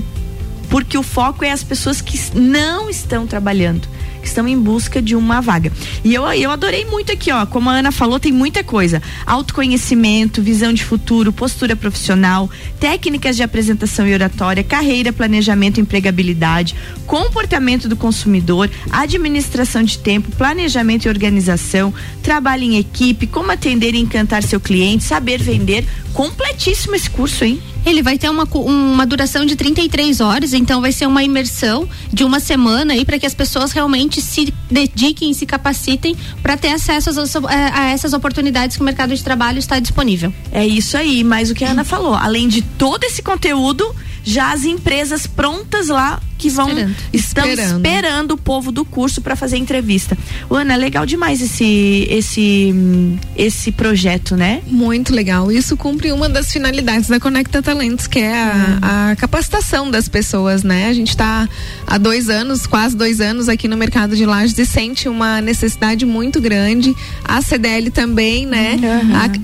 porque 0.69 0.99
o 0.99 1.03
foco 1.03 1.45
é 1.45 1.51
as 1.51 1.65
pessoas 1.65 2.01
que 2.03 2.19
não 2.39 2.91
estão 2.91 3.27
trabalhando. 3.27 3.89
Que 4.23 4.29
estão 4.29 4.47
em 4.49 4.59
busca 4.59 5.03
de 5.03 5.15
uma 5.15 5.41
vaga. 5.41 5.73
E 6.05 6.15
eu, 6.15 6.25
eu 6.33 6.51
adorei 6.51 6.85
muito 6.85 7.13
aqui, 7.13 7.31
ó. 7.31 7.45
Como 7.45 7.69
a 7.69 7.75
Ana 7.75 7.93
falou, 7.93 8.19
tem 8.19 8.33
muita 8.33 8.65
coisa: 8.65 9.03
autoconhecimento, 9.27 10.41
visão 10.41 10.73
de 10.73 10.85
futuro, 10.85 11.33
postura 11.33 11.77
profissional, 11.77 12.49
técnicas 12.81 13.37
de 13.37 13.43
apresentação 13.43 14.07
e 14.07 14.15
oratória, 14.15 14.65
carreira, 14.65 15.13
planejamento 15.13 15.81
empregabilidade, 15.81 16.75
comportamento 17.07 17.89
do 17.89 17.97
consumidor, 17.97 18.71
administração 18.91 19.83
de 19.83 19.99
tempo, 19.99 20.31
planejamento 20.37 21.07
e 21.07 21.09
organização, 21.09 21.93
trabalho 22.23 22.63
em 22.63 22.79
equipe, 22.79 23.27
como 23.27 23.51
atender 23.51 23.95
e 23.95 23.99
encantar 23.99 24.43
seu 24.43 24.61
cliente, 24.61 25.05
saber 25.05 25.43
vender. 25.43 25.85
Completíssimo 26.13 26.95
esse 26.95 27.11
curso, 27.11 27.45
hein? 27.45 27.61
Ele 27.85 28.03
vai 28.03 28.19
ter 28.19 28.29
uma, 28.29 28.45
uma 28.45 29.07
duração 29.07 29.45
de 29.45 29.57
33 29.57 30.21
horas, 30.21 30.53
então 30.53 30.81
vai 30.81 30.93
ser 30.93 31.07
uma 31.07 31.23
imersão 31.23 31.89
de 32.13 32.25
uma 32.25 32.41
semana 32.41 32.95
aí 32.95 33.05
para 33.05 33.19
que 33.19 33.27
as 33.27 33.35
pessoas 33.35 33.73
realmente 33.73 34.21
se 34.21 34.53
dediquem, 34.71 35.33
se 35.35 35.47
capacitem 35.47 36.17
para 36.43 36.57
ter 36.57 36.69
acesso 36.69 37.11
a, 37.11 37.81
a 37.81 37.91
essas 37.91 38.13
oportunidades 38.13 38.77
que 38.77 38.83
o 38.83 38.85
mercado 38.85 39.15
de 39.15 39.23
trabalho 39.23 39.59
está 39.59 39.79
disponível. 39.79 40.33
É 40.51 40.67
isso 40.67 40.97
aí, 40.97 41.25
mas 41.25 41.51
o 41.51 41.55
que 41.55 41.65
a 41.65 41.71
Ana 41.71 41.85
falou, 41.85 42.15
além 42.15 42.49
de 42.49 42.63
todo 42.63 43.05
esse 43.05 43.23
conteúdo, 43.23 43.95
já 44.25 44.53
as 44.53 44.65
empresas 44.65 45.27
prontas 45.27 45.89
lá 45.89 46.21
que 46.43 46.51
vão 46.51 46.69
Esperando. 46.69 46.97
estão 47.13 47.47
Esperando. 47.47 47.87
esperando. 47.87 48.31
o 48.33 48.37
povo 48.37 48.73
do 48.73 48.85
curso 48.85 49.21
para 49.21 49.37
fazer 49.37 49.59
entrevista. 49.59 50.19
Ana, 50.51 50.75
legal 50.75 51.07
demais 51.07 51.41
esse 51.41 52.09
esse 52.11 52.73
hum, 52.75 53.17
esse 53.37 53.71
projeto, 53.71 54.37
né? 54.37 54.61
Muito 54.67 55.15
legal. 55.15 55.53
Isso 55.53 55.77
cumpre 55.77 56.11
uma 56.11 56.29
das 56.29 56.51
finalidades 56.51 57.09
da 57.09 57.21
Conecta 57.21 57.63
Talentos, 57.63 58.09
que 58.09 58.19
é 58.19 58.35
a, 58.35 59.11
a 59.11 59.17
capacitação 59.17 59.89
das 59.89 60.09
pessoas, 60.09 60.65
né? 60.65 60.89
A 60.89 60.93
gente 60.93 61.11
está 61.11 61.49
há 61.87 61.97
dois 61.97 62.29
anos, 62.29 62.67
quase 62.67 62.97
dois 62.97 63.21
anos 63.21 63.49
aqui 63.49 63.69
no 63.69 63.77
mercado 63.77 64.17
de 64.17 64.27
lajes 64.27 64.59
e 64.59 64.67
sente 64.67 65.09
uma 65.09 65.41
necessidade 65.41 66.05
muito 66.05 66.41
grande. 66.41 66.93
A 67.25 67.41
CDL 67.41 67.89
também, 67.91 68.47
né? 68.47 68.81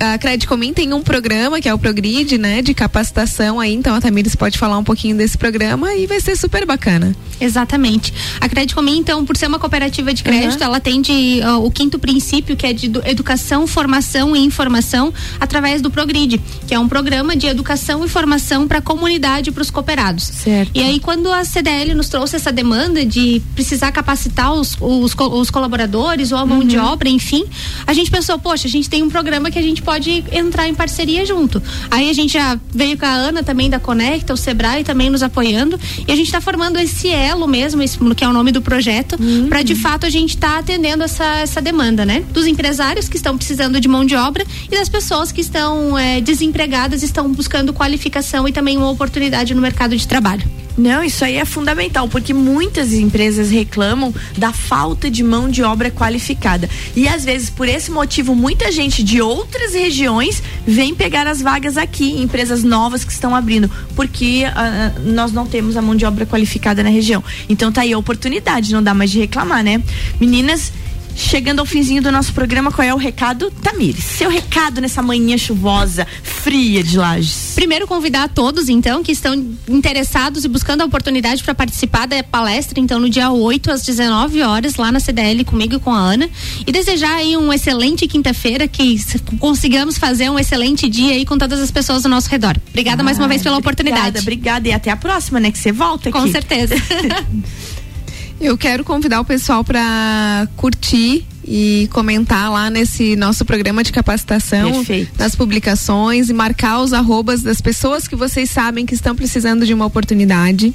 A, 0.00 0.14
a 0.14 0.18
Credicomim 0.18 0.72
tem 0.72 0.92
um 0.92 1.02
programa 1.02 1.60
que 1.60 1.68
é 1.68 1.74
o 1.74 1.78
Progrid, 1.78 2.36
né? 2.38 2.60
De 2.60 2.74
capacitação 2.74 3.60
aí. 3.60 3.72
Então 3.72 3.94
a 3.94 4.00
Tamires 4.00 4.34
pode 4.34 4.58
falar 4.58 4.78
um 4.78 4.84
pouquinho 4.84 5.16
desse 5.16 5.38
programa 5.38 5.94
e 5.94 6.08
vai 6.08 6.20
ser 6.20 6.36
super 6.36 6.66
bacana. 6.66 6.87
Exatamente. 7.40 8.12
A 8.40 8.48
Credicomim, 8.48 8.98
então, 8.98 9.24
por 9.24 9.36
ser 9.36 9.46
uma 9.46 9.58
cooperativa 9.58 10.12
de 10.12 10.22
crédito, 10.24 10.62
ela 10.62 10.78
atende 10.78 11.40
ó, 11.44 11.58
o 11.64 11.70
quinto 11.70 11.98
princípio, 11.98 12.56
que 12.56 12.66
é 12.66 12.72
de 12.72 12.86
edu- 12.86 13.02
educação, 13.04 13.66
formação 13.66 14.34
e 14.34 14.40
informação, 14.40 15.12
através 15.38 15.80
do 15.80 15.90
Progrid, 15.90 16.40
que 16.66 16.74
é 16.74 16.78
um 16.78 16.88
programa 16.88 17.36
de 17.36 17.46
educação 17.46 18.04
e 18.04 18.08
formação 18.08 18.66
para 18.66 18.78
a 18.78 18.82
comunidade 18.82 19.50
e 19.50 19.52
para 19.52 19.62
os 19.62 19.70
cooperados. 19.70 20.24
Certo. 20.24 20.72
E 20.74 20.82
aí, 20.82 20.98
quando 20.98 21.32
a 21.32 21.44
CDL 21.44 21.94
nos 21.94 22.08
trouxe 22.08 22.36
essa 22.36 22.50
demanda 22.50 23.04
de 23.06 23.40
precisar 23.54 23.92
capacitar 23.92 24.52
os, 24.52 24.76
os, 24.80 25.14
os 25.14 25.50
colaboradores 25.50 26.32
ou 26.32 26.38
a 26.38 26.46
mão 26.46 26.64
de 26.64 26.76
obra, 26.78 27.08
enfim, 27.08 27.44
a 27.86 27.92
gente 27.92 28.10
pensou, 28.10 28.38
poxa, 28.38 28.66
a 28.66 28.70
gente 28.70 28.88
tem 28.90 29.02
um 29.02 29.08
programa 29.10 29.50
que 29.50 29.58
a 29.58 29.62
gente 29.62 29.80
pode 29.82 30.24
entrar 30.32 30.66
em 30.68 30.74
parceria 30.74 31.24
junto. 31.24 31.62
Aí 31.90 32.10
a 32.10 32.12
gente 32.12 32.32
já 32.32 32.58
veio 32.74 32.98
com 32.98 33.06
a 33.06 33.10
Ana 33.10 33.42
também 33.42 33.70
da 33.70 33.78
Conecta, 33.78 34.32
o 34.34 34.36
Sebrae 34.36 34.82
também 34.82 35.08
nos 35.08 35.22
apoiando, 35.22 35.78
e 36.06 36.10
a 36.10 36.16
gente 36.16 36.26
está 36.26 36.40
formando 36.40 36.77
esse 36.78 37.08
elo 37.08 37.46
mesmo, 37.46 37.82
esse, 37.82 37.98
que 38.14 38.24
é 38.24 38.28
o 38.28 38.32
nome 38.32 38.52
do 38.52 38.62
projeto, 38.62 39.16
para 39.48 39.62
de 39.62 39.74
fato 39.74 40.06
a 40.06 40.10
gente 40.10 40.30
estar 40.30 40.58
atendendo 40.58 41.02
essa, 41.02 41.24
essa 41.38 41.60
demanda, 41.60 42.04
né? 42.04 42.24
Dos 42.32 42.46
empresários 42.46 43.08
que 43.08 43.16
estão 43.16 43.36
precisando 43.36 43.80
de 43.80 43.88
mão 43.88 44.04
de 44.04 44.14
obra 44.14 44.44
e 44.70 44.76
das 44.76 44.88
pessoas 44.88 45.32
que 45.32 45.40
estão 45.40 45.98
eh, 45.98 46.20
desempregadas, 46.20 47.02
estão 47.02 47.30
buscando 47.32 47.72
qualificação 47.72 48.48
e 48.48 48.52
também 48.52 48.76
uma 48.76 48.90
oportunidade 48.90 49.54
no 49.54 49.60
mercado 49.60 49.96
de 49.96 50.06
trabalho. 50.06 50.48
Não, 50.78 51.02
isso 51.02 51.24
aí 51.24 51.34
é 51.34 51.44
fundamental, 51.44 52.06
porque 52.08 52.32
muitas 52.32 52.92
empresas 52.92 53.50
reclamam 53.50 54.14
da 54.36 54.52
falta 54.52 55.10
de 55.10 55.24
mão 55.24 55.50
de 55.50 55.60
obra 55.60 55.90
qualificada. 55.90 56.70
E 56.94 57.08
às 57.08 57.24
vezes, 57.24 57.50
por 57.50 57.68
esse 57.68 57.90
motivo, 57.90 58.32
muita 58.32 58.70
gente 58.70 59.02
de 59.02 59.20
outras 59.20 59.74
regiões 59.74 60.40
vem 60.64 60.94
pegar 60.94 61.26
as 61.26 61.42
vagas 61.42 61.76
aqui, 61.76 62.12
em 62.12 62.22
empresas 62.22 62.62
novas 62.62 63.02
que 63.02 63.10
estão 63.10 63.34
abrindo, 63.34 63.68
porque 63.96 64.44
ah, 64.54 64.92
nós 65.04 65.32
não 65.32 65.46
temos 65.46 65.76
a 65.76 65.82
mão 65.82 65.96
de 65.96 66.04
obra 66.04 66.24
qualificada 66.24 66.57
na 66.82 66.90
região. 66.90 67.22
Então 67.48 67.72
tá 67.72 67.82
aí 67.82 67.92
a 67.92 67.98
oportunidade, 67.98 68.72
não 68.72 68.82
dá 68.82 68.94
mais 68.94 69.10
de 69.10 69.18
reclamar, 69.18 69.62
né? 69.62 69.82
Meninas, 70.20 70.72
chegando 71.18 71.58
ao 71.58 71.66
finzinho 71.66 72.00
do 72.00 72.12
nosso 72.12 72.32
programa, 72.32 72.70
qual 72.70 72.86
é 72.86 72.94
o 72.94 72.96
recado? 72.96 73.50
Tamires, 73.62 74.04
seu 74.04 74.30
recado 74.30 74.80
nessa 74.80 75.02
manhã 75.02 75.36
chuvosa, 75.36 76.06
fria 76.22 76.82
de 76.82 76.96
Lages. 76.96 77.52
Primeiro 77.56 77.86
convidar 77.86 78.22
a 78.24 78.28
todos, 78.28 78.68
então, 78.68 79.02
que 79.02 79.10
estão 79.10 79.34
interessados 79.68 80.44
e 80.44 80.48
buscando 80.48 80.82
a 80.82 80.84
oportunidade 80.84 81.42
para 81.42 81.54
participar 81.54 82.06
da 82.06 82.22
palestra, 82.22 82.78
então, 82.80 83.00
no 83.00 83.10
dia 83.10 83.30
8 83.30 83.70
às 83.70 83.82
19 83.82 84.42
horas, 84.42 84.76
lá 84.76 84.92
na 84.92 85.00
CDL, 85.00 85.44
comigo 85.44 85.74
e 85.74 85.78
com 85.80 85.92
a 85.92 85.98
Ana. 85.98 86.30
E 86.66 86.70
desejar 86.70 87.16
aí 87.16 87.36
um 87.36 87.52
excelente 87.52 88.06
quinta-feira, 88.06 88.68
que 88.68 88.96
consigamos 89.40 89.98
fazer 89.98 90.30
um 90.30 90.38
excelente 90.38 90.88
dia 90.88 91.14
aí 91.14 91.26
com 91.26 91.36
todas 91.36 91.60
as 91.60 91.70
pessoas 91.70 92.04
ao 92.04 92.10
nosso 92.10 92.30
redor. 92.30 92.56
Obrigada 92.68 93.02
mais 93.02 93.18
uma 93.18 93.26
vez 93.26 93.42
pela 93.42 93.58
oportunidade. 93.58 94.18
Obrigada, 94.18 94.20
obrigada. 94.20 94.68
E 94.68 94.72
até 94.72 94.90
a 94.90 94.96
próxima, 94.96 95.40
né? 95.40 95.50
Que 95.50 95.58
você 95.58 95.72
volta 95.72 96.08
aqui. 96.08 96.18
Com 96.18 96.30
certeza. 96.30 96.76
Eu 98.40 98.56
quero 98.56 98.84
convidar 98.84 99.20
o 99.20 99.24
pessoal 99.24 99.64
para 99.64 100.48
curtir 100.56 101.26
e 101.44 101.88
comentar 101.92 102.50
lá 102.52 102.70
nesse 102.70 103.16
nosso 103.16 103.44
programa 103.44 103.82
de 103.82 103.90
capacitação, 103.90 104.70
Perfeito. 104.72 105.12
nas 105.18 105.34
publicações 105.34 106.28
e 106.28 106.32
marcar 106.32 106.80
os 106.80 106.92
arrobas 106.92 107.42
das 107.42 107.60
pessoas 107.60 108.06
que 108.06 108.14
vocês 108.14 108.48
sabem 108.50 108.86
que 108.86 108.94
estão 108.94 109.14
precisando 109.16 109.66
de 109.66 109.74
uma 109.74 109.86
oportunidade. 109.86 110.72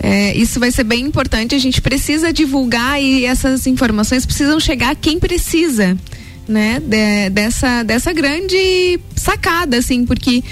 É, 0.00 0.34
isso 0.36 0.58
vai 0.58 0.70
ser 0.72 0.84
bem 0.84 1.04
importante. 1.04 1.54
A 1.54 1.58
gente 1.58 1.80
precisa 1.80 2.32
divulgar 2.32 3.00
e 3.00 3.24
essas 3.24 3.66
informações 3.66 4.24
precisam 4.26 4.58
chegar 4.58 4.90
a 4.90 4.94
quem 4.94 5.20
precisa, 5.20 5.96
né? 6.48 6.80
De- 6.80 7.30
dessa, 7.30 7.82
dessa 7.84 8.12
grande 8.12 8.98
sacada, 9.14 9.76
assim, 9.76 10.04
porque 10.04 10.42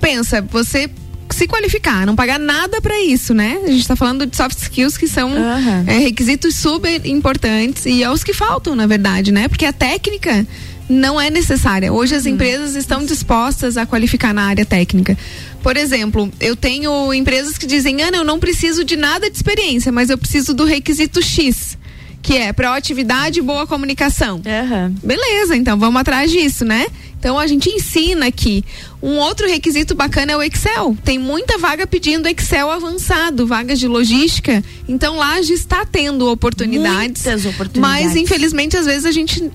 pensa, 0.00 0.42
você 0.42 0.90
se 1.36 1.46
qualificar, 1.46 2.06
não 2.06 2.16
pagar 2.16 2.38
nada 2.38 2.80
para 2.80 2.98
isso, 3.02 3.34
né? 3.34 3.58
A 3.64 3.68
gente 3.68 3.80
está 3.80 3.94
falando 3.94 4.26
de 4.26 4.36
soft 4.36 4.58
skills 4.58 4.96
que 4.96 5.06
são 5.06 5.30
Aham. 5.32 5.84
é, 5.86 5.98
requisitos 5.98 6.56
super 6.56 7.04
importantes 7.06 7.84
e 7.84 8.02
é 8.02 8.10
os 8.10 8.24
que 8.24 8.32
faltam, 8.32 8.74
na 8.74 8.86
verdade, 8.86 9.30
né? 9.30 9.46
Porque 9.46 9.66
a 9.66 9.72
técnica 9.72 10.46
não 10.88 11.20
é 11.20 11.28
necessária. 11.28 11.92
Hoje 11.92 12.14
as 12.14 12.26
empresas 12.26 12.74
estão 12.74 13.04
dispostas 13.04 13.76
a 13.76 13.84
qualificar 13.84 14.32
na 14.32 14.44
área 14.44 14.64
técnica. 14.64 15.16
Por 15.62 15.76
exemplo, 15.76 16.32
eu 16.40 16.56
tenho 16.56 17.12
empresas 17.12 17.58
que 17.58 17.66
dizem: 17.66 18.00
Ana, 18.00 18.16
eu 18.16 18.24
não 18.24 18.38
preciso 18.38 18.82
de 18.84 18.96
nada 18.96 19.28
de 19.28 19.36
experiência, 19.36 19.92
mas 19.92 20.08
eu 20.08 20.16
preciso 20.16 20.54
do 20.54 20.64
requisito 20.64 21.20
X, 21.20 21.76
que 22.22 22.36
é 22.36 22.52
proatividade 22.52 23.40
e 23.40 23.42
boa 23.42 23.66
comunicação. 23.66 24.40
Aham. 24.46 24.94
Beleza, 25.02 25.56
então 25.56 25.78
vamos 25.78 26.00
atrás 26.00 26.30
disso, 26.30 26.64
né? 26.64 26.86
Então 27.18 27.38
a 27.38 27.46
gente 27.46 27.68
ensina 27.68 28.26
aqui. 28.26 28.64
Um 29.06 29.18
outro 29.18 29.46
requisito 29.46 29.94
bacana 29.94 30.32
é 30.32 30.36
o 30.36 30.42
Excel. 30.42 30.96
Tem 31.04 31.16
muita 31.16 31.58
vaga 31.58 31.86
pedindo 31.86 32.26
Excel 32.26 32.68
avançado, 32.68 33.46
vagas 33.46 33.78
de 33.78 33.86
logística. 33.86 34.64
Então 34.88 35.16
lá 35.16 35.40
já 35.40 35.54
está 35.54 35.84
tendo 35.84 36.28
oportunidades. 36.28 37.24
Muitas 37.24 37.46
oportunidades. 37.46 38.04
Mas 38.04 38.16
infelizmente 38.16 38.76
às 38.76 38.84
vezes 38.84 39.06
a 39.06 39.12
gente 39.12 39.48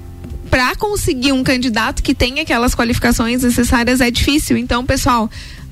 para 0.49 0.73
conseguir 0.75 1.33
um 1.33 1.43
candidato 1.43 2.01
que 2.01 2.13
tenha 2.13 2.43
aquelas 2.43 2.73
qualificações 2.73 3.43
necessárias 3.43 3.99
é 3.99 4.09
difícil. 4.09 4.57
Então, 4.57 4.85
pessoal, 4.85 5.29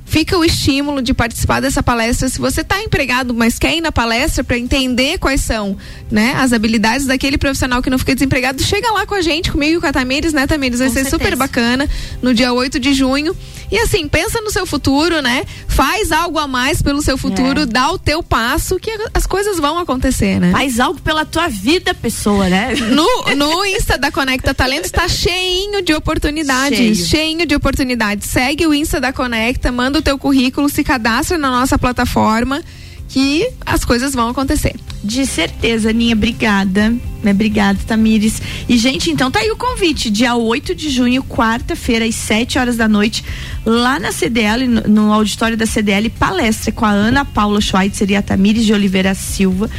fica 0.10 0.38
o 0.38 0.44
estímulo 0.44 1.02
de 1.02 1.14
participar 1.14 1.62
dessa 1.62 1.82
palestra. 1.84 2.28
Se 2.28 2.40
você 2.40 2.62
está 2.62 2.82
empregado, 2.82 3.34
mas 3.34 3.60
quer 3.60 3.76
ir 3.76 3.82
na 3.82 3.92
palestra 3.92 4.44
para 4.44 4.58
entender 4.58 5.20
quais 5.20 5.42
são, 5.42 5.78
né, 6.12 6.34
as 6.38 6.52
habilidades 6.52 7.06
daquele 7.06 7.38
profissional 7.38 7.82
que 7.82 7.90
não 7.90 8.00
fica 8.00 8.16
desempregado, 8.16 8.62
chega 8.64 8.92
lá 8.92 9.06
com 9.06 9.14
a 9.14 9.22
gente, 9.22 9.52
comigo 9.52 9.78
e 9.78 9.82
com 9.82 9.88
a 9.88 9.94
Tamires, 9.94 10.34
né, 10.34 10.48
Tamires? 10.48 10.80
Vai 10.80 10.88
Com 10.88 10.94
ser 10.96 11.04
certeza. 11.04 11.24
super 11.24 11.36
bacana 11.38 11.88
no 12.22 12.34
dia 12.34 12.52
8 12.52 12.80
de 12.80 12.94
junho. 12.94 13.36
E 13.72 13.78
assim, 13.78 14.08
pensa 14.08 14.42
no 14.42 14.50
seu 14.50 14.66
futuro, 14.66 15.22
né? 15.22 15.44
Faz 15.68 16.12
algo 16.12 16.40
a 16.40 16.48
mais 16.48 16.82
pelo 16.82 17.04
seu 17.04 17.16
futuro, 17.16 17.62
É. 17.62 17.66
dá 17.68 17.92
o 17.92 18.00
teu 18.00 18.24
passo 18.24 18.80
que 18.80 18.90
as 19.14 19.28
coisas 19.28 19.60
vão 19.60 19.78
acontecer, 19.78 20.40
né? 20.40 20.52
Faz 20.52 20.80
algo 20.80 21.00
pela 21.02 21.24
tua 21.24 21.48
vida, 21.48 21.94
pessoa, 21.94 22.50
né? 22.50 22.74
No, 22.76 23.36
no 23.36 23.64
Insta 23.66 23.96
da 23.96 24.12
Conecta 24.12 24.56
Talentos 24.56 24.90
tá 24.90 25.08
cheinho 25.08 25.84
de 25.84 25.94
oportunidades. 25.94 26.78
Cheio. 26.80 26.96
Cheinho 26.96 27.46
de 27.46 27.54
oportunidades. 27.54 28.28
Segue 28.28 28.66
o 28.66 28.74
Insta 28.74 29.00
da 29.00 29.14
Conecta, 29.14 29.72
manda 29.72 29.99
o 30.00 30.02
teu 30.02 30.18
currículo, 30.18 30.70
se 30.70 30.84
cadastra 30.84 31.38
na 31.38 31.50
nossa 31.50 31.78
plataforma 31.78 32.62
que 33.08 33.48
as 33.66 33.86
coisas 33.86 34.14
vão 34.14 34.30
acontecer. 34.30 34.76
De 35.04 35.26
certeza, 35.26 35.92
Aninha, 35.92 36.16
obrigada. 36.16 36.94
Né? 37.24 37.32
Obrigada, 37.32 37.80
Tamires. 37.86 38.42
E, 38.68 38.78
gente, 38.78 39.10
então 39.10 39.30
tá 39.30 39.40
aí 39.40 39.52
o 39.52 39.56
convite. 39.56 40.10
Dia 40.10 40.36
8 40.36 40.74
de 40.74 40.90
junho, 40.90 41.24
quarta-feira, 41.24 42.06
às 42.06 42.16
7 42.16 42.58
horas 42.58 42.78
da 42.78 42.88
noite, 42.88 43.24
lá 43.66 44.00
na 44.00 44.12
CDL, 44.12 44.68
no, 44.68 44.82
no 44.82 45.14
auditório 45.14 45.58
da 45.58 45.66
CDL, 45.66 46.10
palestra 46.10 46.72
com 46.72 46.86
a 46.86 46.92
Ana 46.92 47.26
Paula 47.26 47.62
Schweitzer 47.62 48.10
e 48.10 48.16
a 48.16 48.22
Tamires 48.22 48.66
de 48.66 48.74
Oliveira 48.74 49.14
Silva 49.14 49.70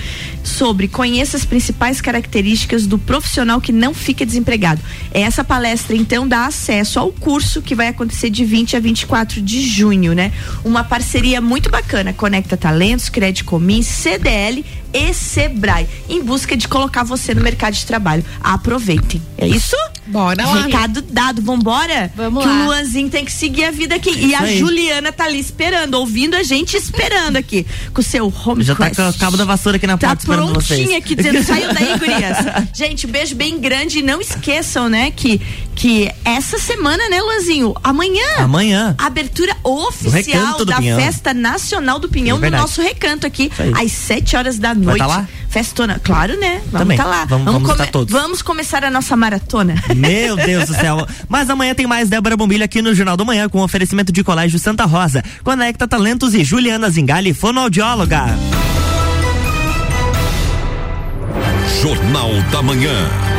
sobre 0.43 0.89
conheça 0.89 1.37
as 1.37 1.45
principais 1.45 2.01
características 2.01 2.87
do 2.87 2.99
profissional 2.99 3.61
que 3.61 3.73
não 3.73 3.93
fica 3.93 4.25
desempregado. 4.25 4.81
Essa 5.13 5.45
palestra, 5.45 5.97
então, 5.97 6.27
dá 6.27 6.47
acesso 6.47 6.99
ao 6.99 7.13
curso 7.13 7.63
que 7.63 7.75
vai 7.75 7.89
acontecer 7.89 8.31
de 8.31 8.45
20 8.45 8.77
a 8.77 8.81
24 8.81 9.41
de 9.41 9.67
junho, 9.67 10.15
né? 10.15 10.33
Uma 10.65 10.85
parceria 10.85 11.41
muito 11.41 11.71
bacana. 11.71 12.13
Conecta 12.13 12.57
Talentos, 12.57 13.09
Crédito 13.09 13.45
Comim, 13.45 13.83
CDL 13.83 14.65
e 14.93 15.10
Sebrae, 15.13 15.87
em 16.09 16.23
busca 16.23 16.57
de 16.57 16.67
colocar 16.69 17.03
você 17.05 17.35
no 17.35 17.43
mercado 17.43 17.75
de 17.75 17.85
trabalho. 17.87 18.25
Aproveitem. 18.43 19.21
É 19.39 19.47
isso? 19.47 19.77
Bora 20.07 20.45
lá. 20.45 20.65
Recado 20.67 21.03
dado, 21.03 21.41
vambora? 21.41 22.11
Vamos 22.17 22.43
que 22.43 22.49
lá. 22.49 22.63
o 22.63 22.65
Luanzinho 22.67 23.09
tem 23.09 23.25
que 23.25 23.31
seguir 23.33 23.65
a 23.65 23.71
vida 23.71 23.95
aqui. 23.95 24.11
E 24.11 24.35
a. 24.35 24.45
Juliana 24.57 25.13
tá 25.13 25.25
ali 25.25 25.39
esperando, 25.39 25.95
ouvindo 25.95 26.35
a 26.35 26.43
gente 26.43 26.77
esperando 26.77 27.37
aqui. 27.37 27.65
Com 27.95 28.01
o 28.01 28.05
seu 28.05 28.33
home 28.45 28.65
Já 28.65 28.75
tá 28.75 28.87
quest. 28.87 28.97
com 28.97 29.09
o 29.09 29.15
cabo 29.19 29.37
da 29.37 29.45
vassoura 29.45 29.77
aqui 29.77 29.87
na 29.87 29.97
Tá 29.97 30.09
porta 30.09 30.23
esperando 30.25 30.53
vocês. 30.55 30.81
prontinha 30.81 30.99
aqui 30.99 31.15
dizendo, 31.15 31.43
saiam 31.45 31.73
daí, 31.73 31.97
gurias. 31.99 32.37
Gente, 32.75 33.07
beijo 33.07 33.37
bem 33.37 33.61
grande 33.61 34.01
e 34.01 34.03
não 34.03 34.21
esqueçam, 34.21 34.89
né, 34.89 35.11
que, 35.13 35.41
que 35.81 36.13
essa 36.27 36.59
semana, 36.59 37.09
né, 37.09 37.23
Luanzinho, 37.23 37.75
amanhã, 37.83 38.23
Amanhã. 38.37 38.95
abertura 38.99 39.57
oficial 39.65 40.63
da 40.67 40.77
Pinhão. 40.77 41.01
Festa 41.01 41.33
Nacional 41.33 41.99
do 41.99 42.07
Pinhão 42.07 42.37
É 42.45 42.51
no 42.51 42.57
nosso 42.59 42.83
recanto 42.83 43.27
aqui, 43.27 43.51
às 43.75 43.91
7 43.91 44.37
horas 44.37 44.59
da 44.59 44.75
noite. 44.75 44.99
tá 44.99 45.07
lá? 45.07 45.27
Festona, 45.49 45.99
claro, 46.05 46.39
né? 46.39 46.61
Vamos 46.67 46.81
Também. 46.81 46.99
tá 46.99 47.05
lá. 47.07 47.25
Vamos- 47.25 47.47
vamos 47.47 47.63
come- 47.63 47.73
estar 47.81 47.87
todos. 47.91 48.13
vamos 48.13 48.43
começar 48.43 48.85
a 48.85 48.91
nossa 48.91 49.17
maratona. 49.17 49.75
Meu 49.97 50.37
Deus 50.37 50.67
do 50.69 50.75
céu. 50.75 51.07
Mas 51.31 51.49
amanhã 51.49 51.75
tem 51.75 51.87
mais 51.87 52.11
Débora 52.11 52.37
Bombilha 52.37 52.67
aqui 52.67 52.83
no 52.83 52.95
Jornal 52.95 53.17
do 53.17 53.25
Manhã 53.25 53.49
com 53.49 53.61
oferecimento 53.63 54.13
de 54.13 54.23
Colégio 54.23 54.59
Santa 54.59 54.85
Rosa. 54.85 55.25
Conecta 55.43 55.89
Talentos 55.89 56.35
e 56.35 56.45
Juliana 56.45 56.91
Zingali, 56.91 57.33
fonoaudióloga. 57.33 58.27
Jornal 61.83 62.31
da 62.53 62.61
Manhã. 62.63 63.30